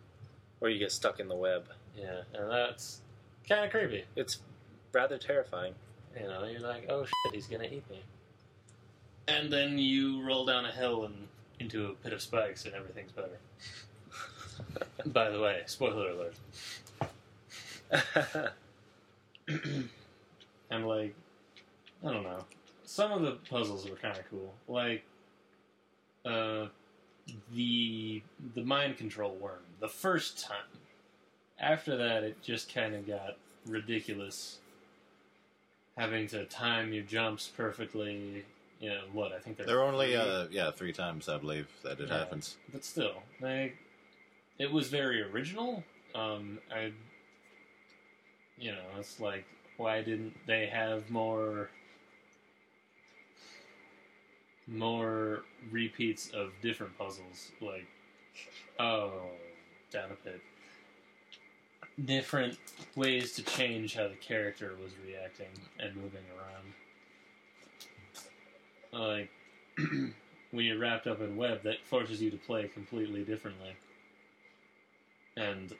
[0.60, 1.64] Or you get stuck in the web.
[1.96, 3.00] Yeah, and that's
[3.48, 4.04] kind of creepy.
[4.16, 4.38] It's
[4.92, 5.74] rather terrifying.
[6.18, 8.00] You know, you're like, oh shit, he's gonna eat me.
[9.26, 11.14] And then you roll down a hill and
[11.58, 13.38] into a pit of spikes, and everything's better.
[15.06, 16.34] By the way, spoiler alert.
[20.74, 21.14] and like,
[22.04, 22.44] I don't know.
[22.84, 24.54] Some of the puzzles were kind of cool.
[24.68, 25.04] Like,
[26.24, 26.66] uh,
[27.54, 28.22] the
[28.54, 29.60] the mind control worm.
[29.80, 30.58] The first time.
[31.58, 34.58] After that, it just kind of got ridiculous.
[35.96, 38.44] Having to time your jumps perfectly.
[38.80, 39.32] You know what?
[39.32, 42.18] I think There are only uh, yeah three times I believe that it Yeah.
[42.18, 42.56] happens.
[42.72, 43.76] but still, like,
[44.58, 45.84] it was very original.
[46.14, 46.92] Um, I,
[48.58, 49.46] you know, it's like,
[49.76, 51.70] why didn't they have more,
[54.66, 57.50] more repeats of different puzzles?
[57.60, 57.86] Like,
[58.78, 59.12] oh,
[59.90, 60.40] down a pit.
[62.04, 62.58] Different
[62.96, 65.46] ways to change how the character was reacting
[65.78, 66.74] and moving around.
[68.92, 69.30] Like,
[70.50, 73.76] when you're wrapped up in web, that forces you to play completely differently.
[75.36, 75.72] And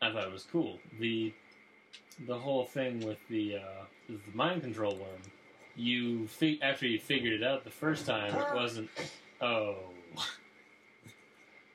[0.00, 0.78] I thought it was cool.
[1.00, 1.32] The
[2.26, 5.20] the whole thing with the uh, the mind control worm,
[5.76, 8.88] you fi- after you figured it out the first time, it wasn't.
[9.40, 9.76] Oh,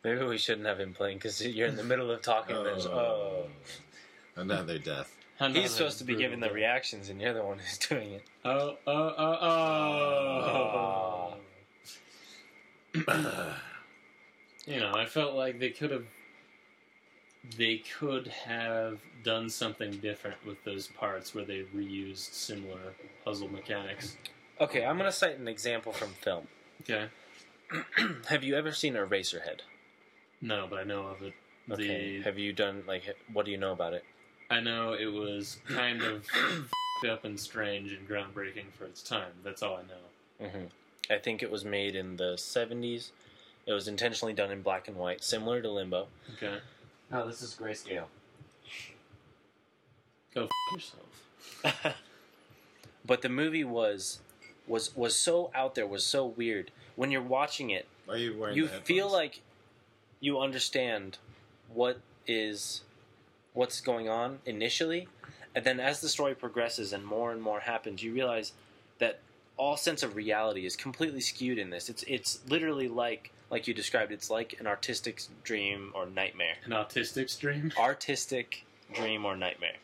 [0.04, 2.56] Maybe we shouldn't have him playing because you're in the middle of talking.
[2.56, 3.48] and there's, oh.
[4.38, 5.14] Another death.
[5.40, 8.14] another He's supposed to be giving the brutal- reactions, and you're the one who's doing
[8.14, 8.24] it.
[8.46, 11.34] Oh, oh, oh,
[12.96, 13.56] oh.
[14.66, 16.06] you know, I felt like they could have
[17.58, 24.18] they could have done something different with those parts where they reused similar puzzle mechanics.
[24.60, 26.48] Okay, I'm going to cite an example from film.
[26.82, 27.08] Okay.
[28.28, 29.62] have you ever seen Eraserhead?
[30.42, 31.34] No, but I know of it.
[31.72, 32.18] Okay.
[32.18, 34.04] The Have you done, like, what do you know about it?
[34.50, 36.26] I know it was kind of
[37.10, 39.32] up and strange and groundbreaking for its time.
[39.44, 40.48] That's all I know.
[40.48, 40.66] Mm-hmm.
[41.14, 43.12] I think it was made in the 70s.
[43.66, 46.08] It was intentionally done in black and white, similar to Limbo.
[46.36, 46.58] Okay.
[47.12, 48.06] No, this is grayscale.
[50.34, 51.96] Go f- yourself.
[53.06, 54.20] but the movie was
[54.68, 56.72] was was so out there, was so weird.
[56.96, 58.56] When you're watching it, are you wearing?
[58.56, 59.42] you the feel like
[60.20, 61.18] you understand
[61.74, 62.82] what is
[63.54, 65.08] what's going on initially,
[65.56, 68.54] and then as the story progresses and more and more happens, you realize
[69.00, 69.20] that
[69.58, 71.90] all sense of reality is completely skewed in this.
[71.90, 74.12] It's it's literally like like you described.
[74.12, 76.56] It's like an artistic dream or nightmare.
[76.66, 77.72] An autistic dream?
[77.80, 79.78] Artistic dream or nightmare.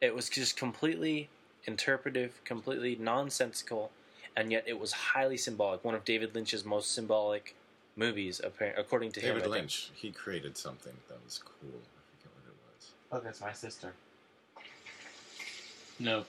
[0.00, 1.28] It was just completely
[1.64, 3.90] interpretive, completely nonsensical,
[4.36, 5.84] and yet it was highly symbolic.
[5.84, 7.54] One of David Lynch's most symbolic
[7.96, 9.36] movies, appar- according to him.
[9.36, 9.50] David.
[9.50, 9.90] Lynch.
[9.94, 11.80] He created something that was cool.
[11.80, 12.90] I forget what it was.
[13.12, 13.92] Oh, that's my sister.
[15.98, 16.24] No.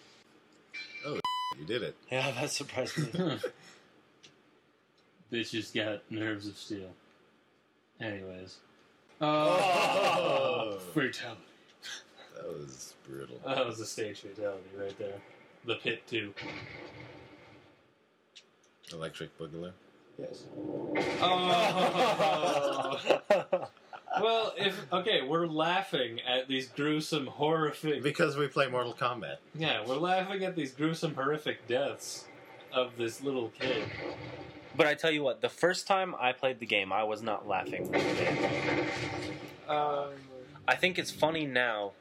[1.05, 1.19] Oh,
[1.59, 1.95] you did it.
[2.09, 3.39] Yeah, that surprised me.
[5.31, 6.89] Bitch just got nerves of steel.
[7.99, 8.57] Anyways.
[9.19, 10.79] Oh.
[10.93, 11.41] Fatality.
[12.35, 13.39] That was brutal.
[13.45, 15.15] That was a stage fatality right there.
[15.65, 16.33] The pit, too.
[18.93, 19.71] Electric Boogaloo.
[20.17, 20.43] Yes.
[21.21, 22.99] Oh.
[24.21, 24.91] well, if.
[24.91, 28.01] Okay, we're laughing at these gruesome, horrific.
[28.01, 29.37] Because we play Mortal Kombat.
[29.53, 32.25] Yeah, we're laughing at these gruesome, horrific deaths
[32.71, 33.83] of this little kid.
[34.77, 37.47] But I tell you what, the first time I played the game, I was not
[37.47, 37.93] laughing.
[39.67, 40.11] Um,
[40.65, 41.91] I think it's funny now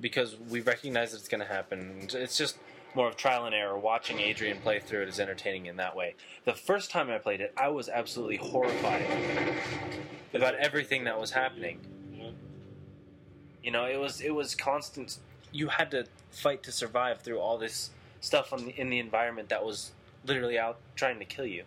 [0.00, 2.08] because we recognize that it's going to happen.
[2.14, 2.56] It's just
[2.94, 3.78] more of trial and error.
[3.78, 6.14] Watching Adrian play through it is entertaining in that way.
[6.44, 9.06] The first time I played it, I was absolutely horrified
[10.32, 11.80] about everything that was happening.
[12.14, 12.30] yeah.
[13.62, 15.18] You know, it was it was constant.
[15.52, 19.64] You had to fight to survive through all this stuff the, in the environment that
[19.64, 19.92] was
[20.24, 21.64] literally out trying to kill you.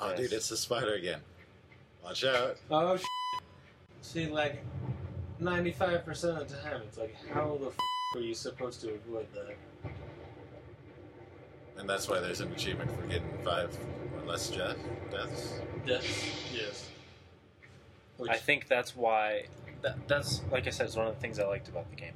[0.00, 0.18] Oh, Yes.
[0.18, 1.20] dude, it's the spider again.
[2.04, 2.56] Watch out.
[2.70, 3.02] Oh, sh-
[4.00, 4.62] See, like,
[5.40, 7.74] 95% of the time, it's like, how the f
[8.14, 9.56] are you supposed to avoid that?
[11.78, 13.76] And that's why there's an achievement for getting five
[14.16, 14.76] or less death,
[15.10, 15.60] deaths.
[15.86, 16.04] Death,
[16.54, 16.88] yes.
[18.16, 19.46] Which, I think that's why.
[19.82, 22.14] That, that's like I said, it's one of the things I liked about the game.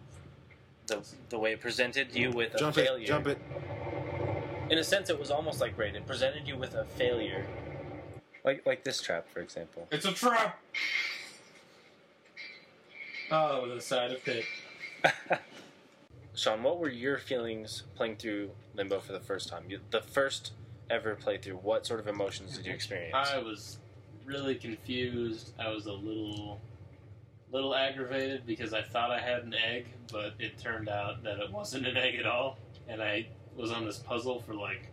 [0.89, 3.05] The the way it presented you with a Jump failure.
[3.05, 3.39] it, jump it.
[4.69, 5.95] In a sense, it was almost like Braid.
[5.95, 7.47] It presented you with a failure,
[8.45, 9.89] like like this trap, for example.
[9.91, 10.61] It's a trap!
[13.31, 14.45] Ah, oh, the side of pit.
[16.35, 19.65] Sean, what were your feelings playing through Limbo for the first time?
[19.69, 20.53] You, the first
[20.91, 23.15] ever playthrough, what sort of emotions did you experience?
[23.15, 23.79] I was
[24.25, 25.53] really confused.
[25.59, 26.61] I was a little,
[27.51, 31.51] little aggravated because I thought I had an egg, but it turned out that it
[31.51, 33.27] wasn't an egg at all, and I
[33.57, 34.92] was on this puzzle for like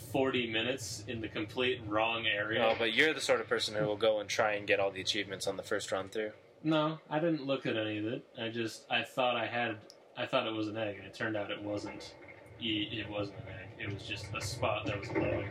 [0.00, 2.64] forty minutes in the complete wrong area.
[2.64, 4.90] Oh, but you're the sort of person who will go and try and get all
[4.90, 6.32] the achievements on the first run through.
[6.62, 8.24] No, I didn't look at any of it.
[8.38, 9.76] I just I thought I had
[10.16, 12.14] I thought it was an egg, and it turned out it wasn't.
[12.60, 13.88] It wasn't an egg.
[13.88, 15.48] It was just a spot that was glowing.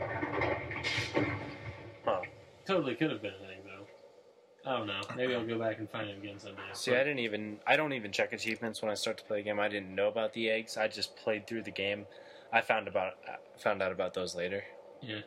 [2.06, 2.22] Huh.
[2.66, 4.70] Totally could have been an egg though.
[4.70, 5.02] I don't know.
[5.16, 6.62] Maybe I'll go back and find it again someday.
[6.74, 9.44] See, I didn't even I don't even check achievements when I start to play a
[9.44, 9.60] game.
[9.60, 10.78] I didn't know about the eggs.
[10.78, 12.06] I just played through the game.
[12.52, 13.14] I found about
[13.60, 14.64] found out about those later.
[15.02, 15.22] Yeah.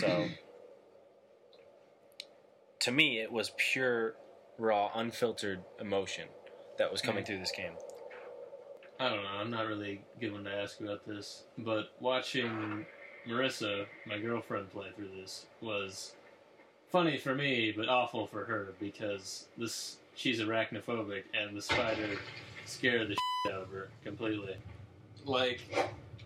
[0.00, 0.28] So
[2.80, 4.14] to me, it was pure,
[4.58, 6.28] raw, unfiltered emotion
[6.78, 7.26] that was coming Mm.
[7.26, 7.72] through this game.
[8.98, 9.30] I don't know.
[9.30, 12.86] I'm not really good one to ask about this, but watching
[13.26, 16.12] Marissa, my girlfriend, play through this was
[16.90, 22.16] funny for me, but awful for her because this she's arachnophobic, and the spider
[22.64, 23.14] scared the
[23.46, 24.56] shit out of her completely.
[25.24, 25.60] Like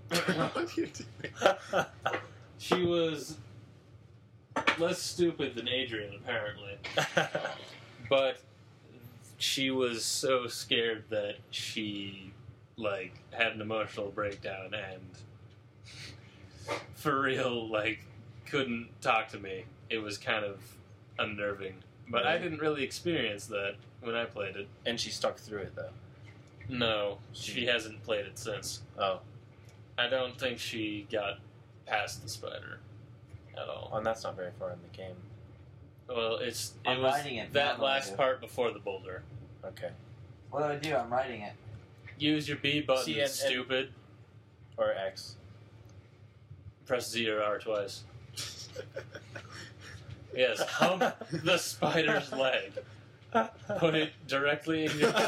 [0.09, 1.87] what are you doing?
[2.59, 3.37] she was
[4.79, 6.79] less stupid than Adrian, apparently,
[8.09, 8.41] but
[9.39, 12.33] she was so scared that she
[12.79, 18.01] like had an emotional breakdown and for real like
[18.47, 19.65] couldn't talk to me.
[19.91, 20.59] It was kind of
[21.19, 21.75] unnerving.
[22.09, 24.69] But i didn't really experience that when i played it.
[24.85, 25.91] And she stuck through it though.
[26.69, 27.19] no.
[27.33, 28.83] She hasn't played it since.
[28.99, 29.21] Oh,
[29.99, 31.39] i don't think she got
[31.87, 32.79] past the spider
[33.57, 35.15] at all oh, and that's not very far in the game.
[36.09, 38.17] well it's it I'm was writing it that down last later.
[38.17, 39.23] part before the boulder
[39.65, 39.91] Okay.
[40.51, 40.95] What do I do?
[40.95, 41.53] I'm writing it.
[42.19, 43.91] use your b button See, and- and- stupid
[44.77, 45.37] Or X.
[46.87, 48.05] press z or r twice
[50.37, 52.73] Yes, hump the spider's leg.
[53.79, 55.09] Put it directly in your.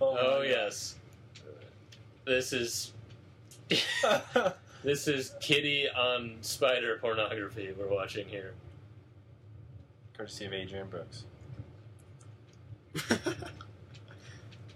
[0.00, 0.96] oh yes,
[2.24, 2.92] this is
[4.82, 8.54] this is kitty on spider pornography we're watching here.
[10.16, 11.24] Courtesy of Adrian Brooks.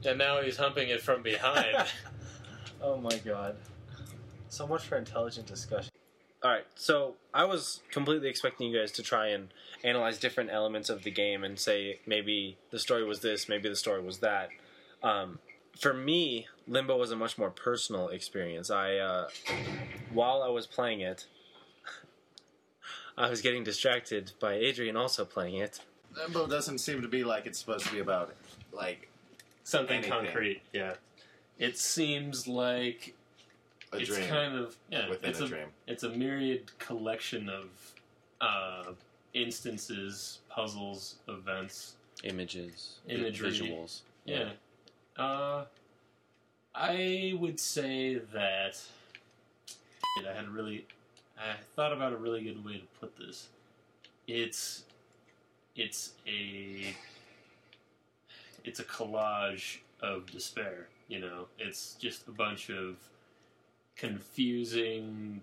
[0.06, 1.84] And now he's humping it from behind.
[2.82, 3.56] oh my god.
[4.48, 5.90] So much for intelligent discussion.
[6.44, 9.48] Alright, so I was completely expecting you guys to try and
[9.82, 13.76] analyze different elements of the game and say maybe the story was this, maybe the
[13.76, 14.50] story was that.
[15.02, 15.40] Um,
[15.78, 18.70] for me, Limbo was a much more personal experience.
[18.70, 19.28] I, uh,
[20.12, 21.26] while I was playing it,
[23.18, 25.80] I was getting distracted by Adrian also playing it.
[26.16, 28.34] Limbo doesn't seem to be like it's supposed to be about
[28.72, 29.08] like
[29.66, 30.12] Something Anything.
[30.12, 30.94] concrete, yeah.
[31.58, 33.14] It seems like
[33.92, 35.08] a it's dream kind of yeah.
[35.08, 35.66] within it's a, a dream.
[35.88, 37.64] it's a myriad collection of
[38.40, 38.92] uh,
[39.34, 41.96] instances, puzzles, events.
[42.22, 43.50] Images, Imagery.
[43.50, 44.02] visuals.
[44.24, 44.50] Yeah.
[45.18, 45.64] Uh,
[46.74, 48.78] I would say that
[50.18, 50.84] I had a really,
[51.38, 53.48] I thought about a really good way to put this.
[54.26, 54.84] It's,
[55.74, 56.94] it's a,
[58.64, 60.88] it's a collage of despair.
[61.08, 62.96] You know, it's just a bunch of
[63.96, 65.40] confusing,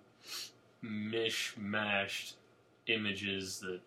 [0.83, 2.33] mishmashed
[2.85, 3.79] images that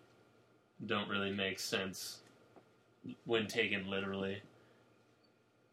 [0.85, 2.17] don't really make sense
[3.25, 4.41] when taken literally.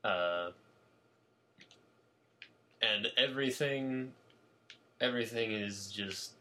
[0.05, 0.51] Uh,
[2.83, 4.13] and everything,
[5.01, 6.33] everything is just,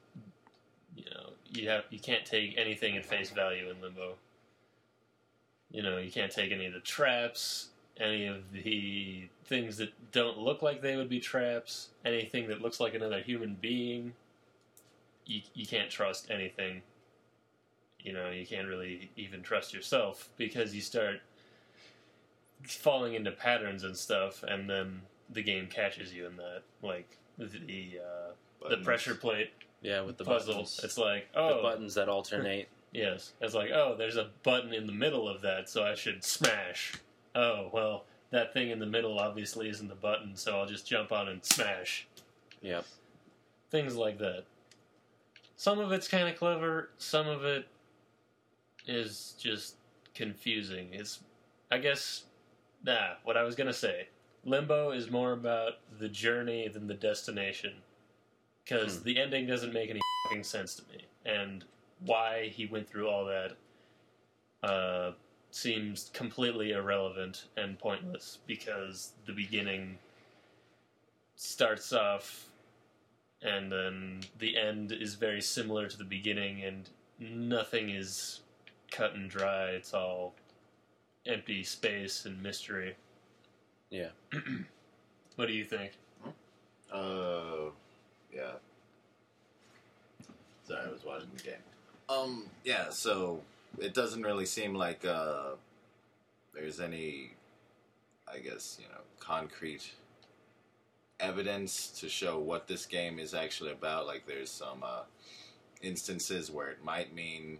[0.95, 4.15] you know, you have you can't take anything at face value in limbo.
[5.71, 10.37] You know, you can't take any of the traps, any of the things that don't
[10.37, 14.13] look like they would be traps, anything that looks like another human being.
[15.25, 16.81] You you can't trust anything.
[17.99, 21.21] You know, you can't really even trust yourself because you start
[22.65, 27.99] falling into patterns and stuff, and then the game catches you in that, like the
[27.99, 29.51] uh, the pressure plate
[29.81, 30.53] Yeah, with the puzzle.
[30.55, 30.79] buttons.
[30.83, 32.69] It's like oh, the buttons that alternate.
[32.93, 36.23] yes, it's like oh, there's a button in the middle of that, so I should
[36.23, 36.93] smash.
[37.35, 41.11] Oh well, that thing in the middle obviously isn't the button, so I'll just jump
[41.11, 42.07] on and smash.
[42.61, 42.85] Yep.
[43.71, 44.43] Things like that.
[45.55, 46.89] Some of it's kind of clever.
[46.97, 47.67] Some of it
[48.87, 49.75] is just
[50.13, 50.89] confusing.
[50.91, 51.19] It's,
[51.71, 52.23] I guess,
[52.83, 53.15] nah.
[53.23, 54.07] What I was gonna say,
[54.43, 57.81] Limbo is more about the journey than the destination,
[58.63, 59.03] because Hmm.
[59.03, 61.65] the ending doesn't make any fucking sense to me, and
[61.99, 63.55] why he went through all that
[64.63, 65.11] uh,
[65.51, 68.39] seems completely irrelevant and pointless.
[68.47, 69.99] Because the beginning
[71.35, 72.49] starts off
[73.41, 78.39] and then the end is very similar to the beginning, and nothing is
[78.89, 79.65] cut and dry.
[79.71, 80.33] It's all
[81.25, 82.95] empty space and mystery.
[83.89, 84.09] Yeah.
[85.35, 85.91] what do you think?
[86.91, 87.69] Uh,
[88.33, 88.53] yeah.
[90.67, 91.53] Sorry, I was watching the game.
[92.09, 92.89] Um, yeah.
[92.89, 93.41] So
[93.79, 95.51] it doesn't really seem like uh,
[96.53, 97.31] there's any,
[98.31, 99.91] I guess you know, concrete
[101.19, 104.05] evidence to show what this game is actually about.
[104.07, 105.03] Like, there's some uh,
[105.81, 107.59] instances where it might mean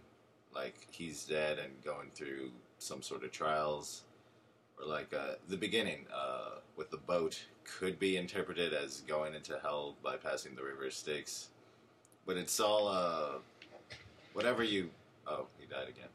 [0.54, 2.50] like he's dead and going through
[2.84, 4.04] some sort of trials,
[4.78, 9.58] or like uh, the beginning uh, with the boat could be interpreted as going into
[9.62, 11.48] hell by passing the river Styx,
[12.26, 13.38] but it's all uh,
[14.34, 14.90] whatever you.
[15.26, 16.08] Oh, he died again.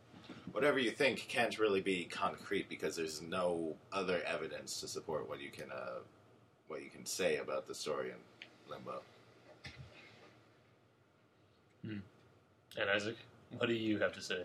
[0.51, 5.41] Whatever you think can't really be concrete because there's no other evidence to support what
[5.41, 5.99] you can uh,
[6.67, 9.01] what you can say about the story in Limbo.
[12.80, 13.15] And Isaac,
[13.57, 14.43] what do you have to say?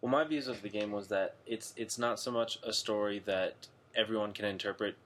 [0.00, 3.20] Well, my views of the game was that it's it's not so much a story
[3.26, 3.54] that
[3.94, 4.96] everyone can interpret,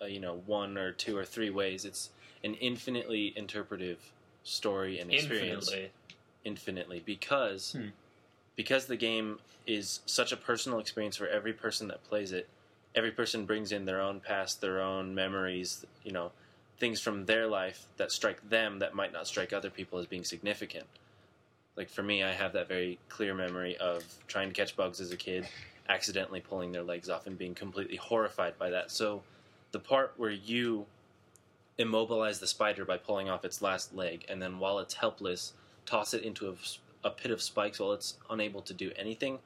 [0.00, 1.84] uh, you know, one or two or three ways.
[1.84, 2.10] It's
[2.42, 5.68] an infinitely interpretive story and experience.
[5.68, 5.90] Infinitely.
[6.44, 7.88] infinitely because Hmm.
[8.54, 12.48] because the game is such a personal experience for every person that plays it.
[12.94, 16.30] Every person brings in their own past, their own memories, you know,
[16.78, 20.22] things from their life that strike them that might not strike other people as being
[20.24, 20.86] significant.
[21.76, 25.10] Like for me, I have that very clear memory of trying to catch bugs as
[25.10, 25.48] a kid,
[25.88, 28.90] accidentally pulling their legs off and being completely horrified by that.
[28.90, 29.22] So
[29.72, 30.86] the part where you
[31.78, 35.54] immobilize the spider by pulling off its last leg and then while it's helpless
[35.86, 39.38] toss it into a, a pit of spikes while it's unable to do anything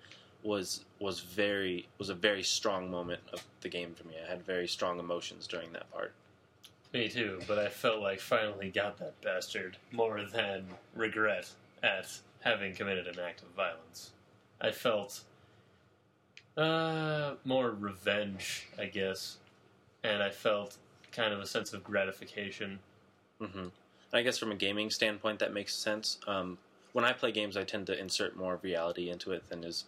[0.43, 4.15] was was very was a very strong moment of the game for me.
[4.25, 6.13] I had very strong emotions during that part.
[6.93, 11.51] Me too, but I felt like finally got that bastard more than regret
[11.83, 14.13] at having committed an act of violence.
[14.61, 15.23] I felt
[16.57, 19.39] uh, more revenge, I guess,
[20.03, 20.77] and I felt
[21.13, 22.79] kind of a sense of gratification.
[23.41, 23.69] hmm
[24.11, 26.19] I guess from a gaming standpoint, that makes sense.
[26.27, 26.57] Um,
[26.95, 29.85] when I play games, I tend to insert more reality into it than is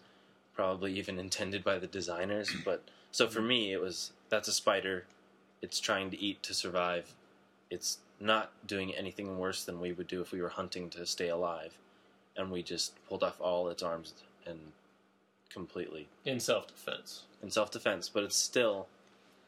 [0.54, 2.54] probably even intended by the designers.
[2.64, 5.06] But so for me, it was that's a spider.
[5.62, 7.14] It's trying to eat to survive.
[7.70, 11.28] It's not doing anything worse than we would do if we were hunting to stay
[11.28, 11.72] alive,
[12.36, 14.12] and we just pulled off all its arms
[14.46, 14.58] and
[15.48, 17.22] completely In self defense.
[17.42, 18.86] in self defense, but it's still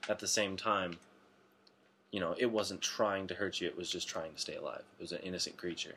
[0.09, 0.99] at the same time,
[2.11, 4.83] you know, it wasn't trying to hurt you, it was just trying to stay alive.
[4.99, 5.95] It was an innocent creature.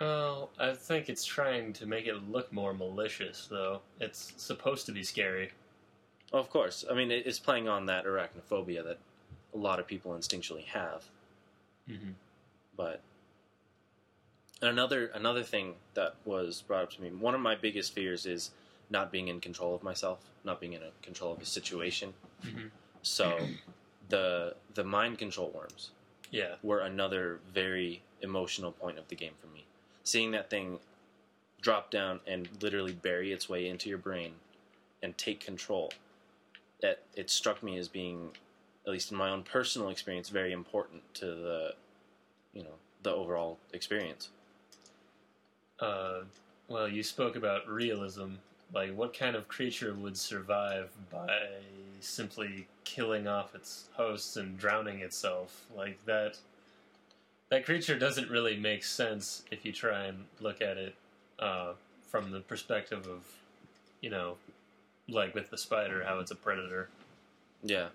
[0.00, 3.82] Well, I think it's trying to make it look more malicious, though.
[4.00, 5.52] It's supposed to be scary.
[6.32, 6.84] Well, of course.
[6.90, 8.98] I mean, it's playing on that arachnophobia that
[9.54, 11.04] a lot of people instinctually have.
[11.88, 12.10] Mm-hmm.
[12.76, 13.00] But
[14.60, 18.50] another another thing that was brought up to me, one of my biggest fears is
[18.90, 22.14] not being in control of myself, not being in a control of a situation.
[22.42, 22.70] Mhm.
[23.02, 23.48] So
[24.08, 25.90] the the mind control worms
[26.30, 26.56] Yeah.
[26.62, 29.64] were another very emotional point of the game for me.
[30.04, 30.80] Seeing that thing
[31.60, 34.34] drop down and literally bury its way into your brain
[35.02, 35.92] and take control,
[36.80, 38.36] that it struck me as being,
[38.86, 41.74] at least in my own personal experience, very important to the,
[42.52, 44.28] you know, the overall experience.
[45.80, 46.20] Uh,
[46.68, 48.34] well, you spoke about realism.
[48.74, 51.28] Like, what kind of creature would survive by
[52.00, 55.66] simply killing off its hosts and drowning itself?
[55.76, 56.38] Like that.
[57.50, 60.94] That creature doesn't really make sense if you try and look at it
[61.38, 61.74] uh,
[62.08, 63.26] from the perspective of,
[64.00, 64.36] you know,
[65.06, 66.88] like with the spider, how it's a predator.
[67.62, 67.88] Yeah.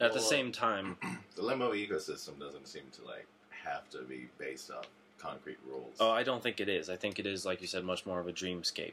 [0.00, 0.96] At the same time,
[1.36, 3.26] The limbo ecosystem doesn't seem to like
[3.64, 4.84] have to be based on
[5.18, 5.96] concrete rules.
[6.00, 6.88] Oh, I don't think it is.
[6.90, 8.92] I think it is, like you said, much more of a dreamscape.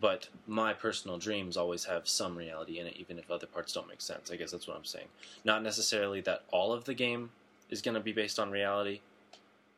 [0.00, 3.88] But my personal dreams always have some reality in it, even if other parts don't
[3.88, 4.30] make sense.
[4.30, 5.06] I guess that's what I'm saying.
[5.44, 7.30] Not necessarily that all of the game
[7.70, 9.00] is going to be based on reality,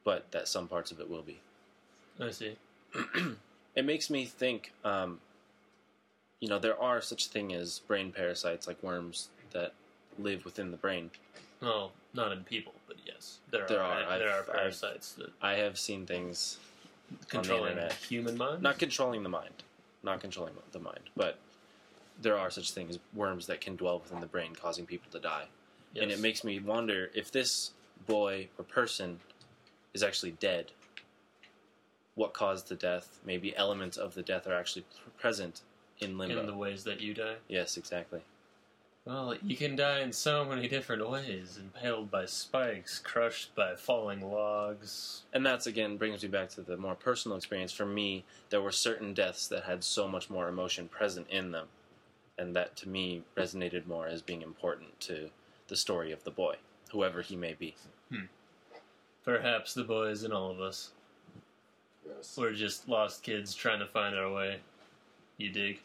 [0.04, 1.40] but that some parts of it will be.
[2.18, 2.56] I see.
[3.76, 5.20] it makes me think, um,
[6.40, 9.74] you know, there are such thing as brain parasites, like worms that
[10.18, 11.10] live within the brain.
[11.60, 14.02] Well, not in people, but yes, there, There are.
[14.02, 14.18] are.
[14.18, 16.58] There are I've- parasites that I have seen things
[17.28, 17.92] controlling internet.
[17.94, 18.62] human mind.
[18.62, 19.62] not controlling the mind,
[20.02, 21.38] not controlling the mind, but
[22.20, 25.46] there are such things worms that can dwell within the brain, causing people to die.
[26.00, 27.70] And it makes me wonder if this
[28.06, 29.20] boy or person
[29.94, 30.72] is actually dead.
[32.16, 33.18] What caused the death?
[33.24, 34.84] Maybe elements of the death are actually
[35.18, 35.62] present
[36.00, 36.40] in limbo.
[36.40, 37.36] in the ways that you die.
[37.48, 38.20] yes, exactly.
[39.06, 44.20] Well, you can die in so many different ways impaled by spikes, crushed by falling
[44.20, 45.22] logs.
[45.32, 47.70] And that's again brings me back to the more personal experience.
[47.70, 51.68] For me, there were certain deaths that had so much more emotion present in them,
[52.36, 55.30] and that to me resonated more as being important to
[55.68, 56.56] the story of the boy,
[56.90, 57.76] whoever he may be.
[58.10, 58.24] Hmm.
[59.24, 60.90] Perhaps the boys and all of us.
[62.04, 62.36] Yes.
[62.36, 64.58] We're just lost kids trying to find our way.
[65.36, 65.78] You dig?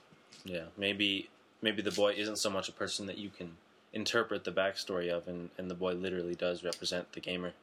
[0.43, 1.29] Yeah, maybe
[1.61, 3.57] maybe the boy isn't so much a person that you can
[3.93, 7.53] interpret the backstory of, and, and the boy literally does represent the gamer.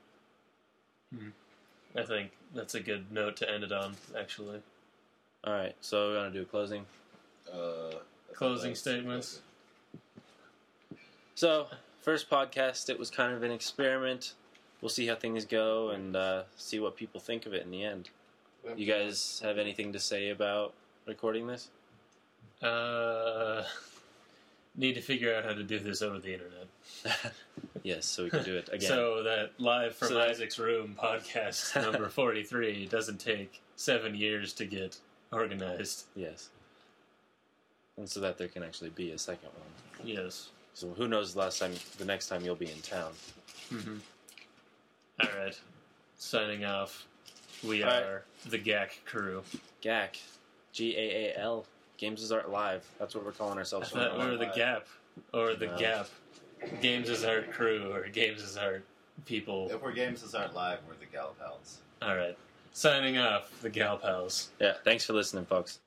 [1.97, 4.61] I think that's a good note to end it on, actually.
[5.45, 6.85] All right, so we're gonna do a closing.
[7.53, 7.93] Uh,
[8.35, 9.41] Closing statements.
[11.35, 11.67] So
[12.03, 14.35] first podcast, it was kind of an experiment.
[14.81, 17.83] We'll see how things go and uh, see what people think of it in the
[17.83, 18.11] end.
[18.77, 20.75] You guys have anything to say about
[21.07, 21.69] recording this?
[22.63, 23.63] Uh,
[24.77, 26.67] need to figure out how to do this over the internet.
[27.83, 28.89] yes, so we can do it again.
[28.89, 34.65] So that live from So Isaac's room podcast number forty-three doesn't take seven years to
[34.65, 34.99] get
[35.33, 36.05] organized.
[36.17, 36.49] yes,
[37.97, 40.07] and so that there can actually be a second one.
[40.09, 40.51] Yes.
[40.75, 41.35] So who knows?
[41.35, 43.11] The last time, the next time you'll be in town.
[43.73, 43.97] Mm-hmm.
[45.21, 45.59] All right.
[46.17, 47.07] Signing off.
[47.67, 48.03] We All right.
[48.05, 49.43] are the GAAL crew.
[49.83, 50.09] GAAL,
[50.73, 51.01] G A
[51.35, 51.67] A L,
[51.99, 52.87] Games is Art Live.
[52.99, 53.91] That's what we're calling ourselves.
[53.91, 54.31] from thought now we on.
[54.31, 54.87] were the Gap
[55.35, 55.77] or the No.
[55.77, 56.09] Gap.
[56.81, 58.85] Games is Art crew or Games is Art
[59.27, 59.69] people.
[59.71, 61.79] If we're games is aren't live, we're the Gal Pals.
[62.01, 62.37] All right.
[62.73, 63.51] Signing off.
[63.63, 64.51] The Gal Pals.
[64.61, 65.81] Yeah, thanks for listening, folks.